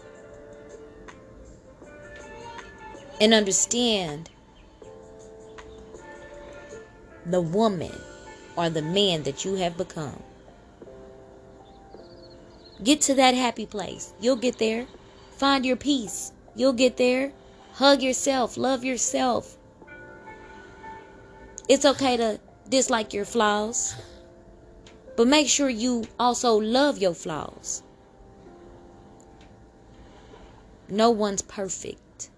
and 3.20 3.34
understand 3.34 4.30
the 7.26 7.42
woman 7.42 7.96
or 8.56 8.70
the 8.70 8.82
man 8.82 9.24
that 9.24 9.46
you 9.46 9.56
have 9.56 9.78
become. 9.78 10.22
Get 12.84 13.02
to 13.02 13.14
that 13.16 13.36
happy 13.36 13.66
place. 13.66 14.14
You'll 14.20 14.38
get 14.38 14.58
there. 14.58 14.88
Find 15.38 15.66
your 15.66 15.76
peace. 15.76 16.32
You'll 16.56 16.74
get 16.74 16.98
there. 16.98 17.32
Hug 17.74 18.02
yourself. 18.02 18.58
Love 18.58 18.84
yourself. 18.84 19.58
It's 21.70 21.86
okay 21.86 22.18
to 22.18 22.40
dislike 22.72 23.14
your 23.14 23.26
flaws. 23.26 23.96
But 25.18 25.28
make 25.28 25.48
sure 25.50 25.70
you 25.70 26.06
also 26.18 26.56
love 26.56 26.98
your 26.98 27.14
flaws. 27.14 27.84
No 30.88 31.12
one's 31.12 31.42
perfect. 31.42 32.30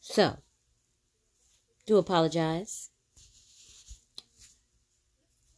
So, 0.00 0.38
do 1.86 1.96
apologize. 1.96 2.90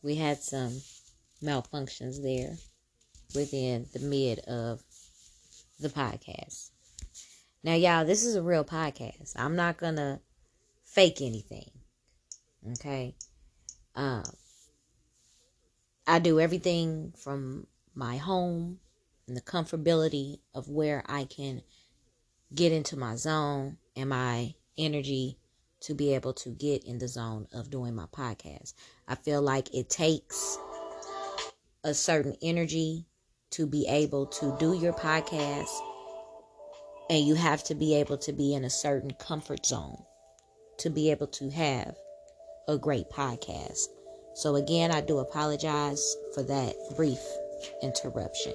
We 0.02 0.14
had 0.14 0.42
some 0.42 0.80
malfunctions 1.42 2.22
there 2.22 2.56
within 3.36 3.86
the 3.92 4.00
mid 4.00 4.40
of 4.40 4.82
the 5.78 5.88
podcast. 5.88 6.70
Now, 7.62 7.74
y'all, 7.74 8.04
this 8.04 8.24
is 8.24 8.34
a 8.34 8.42
real 8.42 8.64
podcast. 8.64 9.34
I'm 9.36 9.54
not 9.54 9.76
gonna 9.76 10.20
fake 10.84 11.20
anything. 11.20 11.70
Okay. 12.72 13.14
Um, 13.94 14.24
I 16.06 16.18
do 16.18 16.40
everything 16.40 17.12
from 17.16 17.66
my 17.94 18.16
home 18.16 18.78
and 19.28 19.36
the 19.36 19.40
comfortability 19.40 20.38
of 20.54 20.68
where 20.68 21.04
I 21.06 21.24
can 21.24 21.62
get 22.54 22.72
into 22.72 22.96
my 22.96 23.16
zone 23.16 23.76
and 23.96 24.10
my 24.10 24.54
energy 24.78 25.38
to 25.80 25.94
be 25.94 26.14
able 26.14 26.32
to 26.32 26.50
get 26.50 26.84
in 26.84 26.98
the 26.98 27.08
zone 27.08 27.46
of 27.52 27.70
doing 27.70 27.94
my 27.94 28.06
podcast. 28.06 28.74
I 29.08 29.14
feel 29.14 29.42
like 29.42 29.74
it 29.74 29.90
takes 29.90 30.58
a 31.84 31.94
certain 31.94 32.36
energy 32.42 33.06
to 33.50 33.66
be 33.66 33.86
able 33.88 34.26
to 34.26 34.56
do 34.58 34.74
your 34.74 34.92
podcast 34.92 35.70
and 37.08 37.24
you 37.24 37.34
have 37.34 37.62
to 37.64 37.74
be 37.74 37.94
able 37.94 38.18
to 38.18 38.32
be 38.32 38.54
in 38.54 38.64
a 38.64 38.70
certain 38.70 39.12
comfort 39.12 39.64
zone 39.64 40.02
to 40.78 40.90
be 40.90 41.10
able 41.10 41.28
to 41.28 41.50
have 41.50 41.96
a 42.68 42.76
great 42.76 43.08
podcast. 43.10 43.86
So 44.34 44.56
again, 44.56 44.90
I 44.90 45.00
do 45.00 45.18
apologize 45.18 46.16
for 46.34 46.42
that 46.42 46.74
brief 46.96 47.20
interruption. 47.82 48.54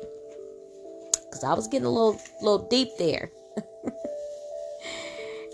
Cuz 1.31 1.43
I 1.43 1.53
was 1.53 1.67
getting 1.67 1.87
a 1.87 1.89
little 1.89 2.19
little 2.41 2.67
deep 2.67 2.89
there. 2.97 3.31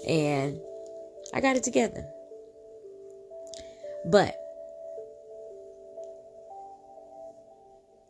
and 0.08 0.60
I 1.34 1.42
got 1.42 1.56
it 1.56 1.64
together. 1.64 2.10
But 4.06 4.36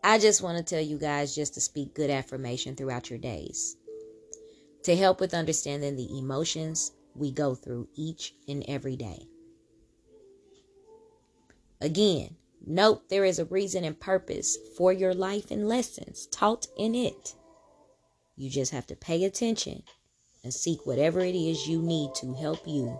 I 0.03 0.19
just 0.19 0.41
want 0.41 0.57
to 0.57 0.63
tell 0.63 0.83
you 0.83 0.97
guys 0.97 1.35
just 1.35 1.53
to 1.55 1.61
speak 1.61 1.93
good 1.93 2.09
affirmation 2.09 2.75
throughout 2.75 3.09
your 3.09 3.19
days 3.19 3.75
to 4.83 4.95
help 4.95 5.19
with 5.19 5.33
understanding 5.33 5.95
the 5.95 6.17
emotions 6.17 6.93
we 7.13 7.31
go 7.31 7.55
through 7.55 7.89
each 7.95 8.33
and 8.47 8.63
every 8.67 8.95
day. 8.95 9.27
Again, 11.81 12.35
note 12.65 13.09
there 13.09 13.25
is 13.25 13.39
a 13.39 13.45
reason 13.45 13.83
and 13.83 13.99
purpose 13.99 14.57
for 14.77 14.93
your 14.93 15.13
life 15.13 15.51
and 15.51 15.67
lessons 15.67 16.27
taught 16.27 16.67
in 16.77 16.95
it. 16.95 17.35
You 18.35 18.49
just 18.49 18.71
have 18.71 18.87
to 18.87 18.95
pay 18.95 19.25
attention 19.25 19.83
and 20.43 20.53
seek 20.53 20.85
whatever 20.85 21.19
it 21.19 21.35
is 21.35 21.67
you 21.67 21.81
need 21.81 22.15
to 22.15 22.33
help 22.35 22.65
you 22.65 22.99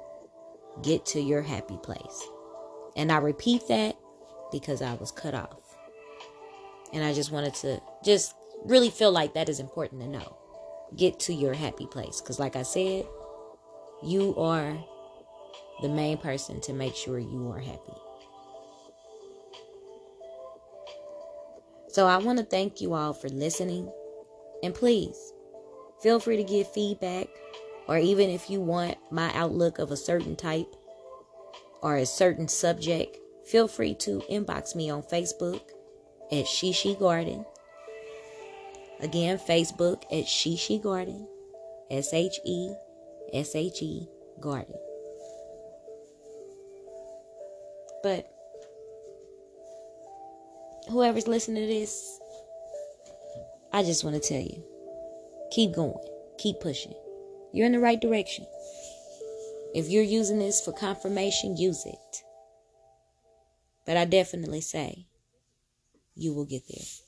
get 0.84 1.06
to 1.08 1.22
your 1.22 1.42
happy 1.42 1.78
place. 1.82 2.28
And 2.96 3.12
I 3.12 3.18
repeat 3.18 3.68
that 3.70 3.98
because 4.52 4.82
I 4.82 4.96
was 4.96 5.12
cut 5.12 5.34
off. 5.34 5.67
And 6.94 7.04
I 7.04 7.14
just 7.14 7.32
wanted 7.32 7.54
to 7.56 7.82
just 8.04 8.34
really 8.66 8.90
feel 8.90 9.12
like 9.12 9.34
that 9.34 9.50
is 9.50 9.60
important 9.60 10.02
to 10.02 10.08
know. 10.08 10.38
Get 10.96 11.20
to 11.22 11.34
your 11.34 11.54
happy 11.54 11.86
place. 11.86 12.22
Because, 12.22 12.40
like 12.40 12.56
I 12.56 12.64
said, 12.64 13.06
you 14.04 14.36
are 14.38 14.78
the 15.82 15.90
main 15.90 16.18
person 16.18 16.62
to 16.62 16.74
make 16.74 16.96
sure 16.96 17.20
you 17.20 17.52
are 17.52 17.60
happy. 17.60 17.94
So, 21.90 22.08
I 22.08 22.18
want 22.18 22.40
to 22.40 22.46
thank 22.46 22.80
you 22.80 22.94
all 22.94 23.14
for 23.14 23.30
listening. 23.30 23.92
And 24.64 24.74
please 24.74 25.34
feel 26.02 26.20
free 26.20 26.38
to 26.38 26.44
give 26.44 26.72
feedback, 26.72 27.28
or 27.88 27.98
even 27.98 28.30
if 28.30 28.50
you 28.50 28.62
want 28.62 28.98
my 29.12 29.32
outlook 29.34 29.80
of 29.80 29.92
a 29.92 29.98
certain 29.98 30.36
type 30.36 30.74
or 31.82 31.98
a 31.98 32.06
certain 32.06 32.48
subject, 32.48 33.18
feel 33.46 33.68
free 33.68 33.94
to 33.96 34.22
inbox 34.30 34.76
me 34.76 34.90
on 34.90 35.04
Facebook 35.04 35.62
at 36.32 36.46
Sheshe 36.46 37.00
Garden. 37.00 37.46
Again, 39.00 39.38
Facebook 39.38 40.04
at 40.06 40.26
Sheshe 40.26 40.82
Garden. 40.82 41.28
S 41.90 42.14
H 42.14 42.40
E 42.46 42.74
S 43.34 43.56
H 43.56 43.82
E 43.82 44.08
Garden. 44.40 44.76
But 48.04 48.30
whoever's 50.90 51.28
listening 51.28 51.68
to 51.68 51.74
this, 51.74 52.20
I 53.74 53.84
just 53.84 54.04
want 54.04 54.22
to 54.22 54.28
tell 54.28 54.42
you 54.42 54.64
keep 55.52 55.74
going, 55.74 55.98
keep 56.38 56.60
pushing. 56.60 56.94
You're 57.54 57.66
in 57.66 57.72
the 57.72 57.80
right 57.80 58.00
direction. 58.00 58.46
If 59.74 59.90
you're 59.90 60.04
using 60.04 60.40
this 60.40 60.62
for 60.62 60.74
confirmation, 60.74 61.58
use 61.58 61.86
it. 61.86 62.24
But 63.86 63.98
I 63.98 64.06
definitely 64.06 64.62
say 64.62 65.08
you 66.18 66.34
will 66.34 66.46
get 66.46 66.68
there. 66.68 67.07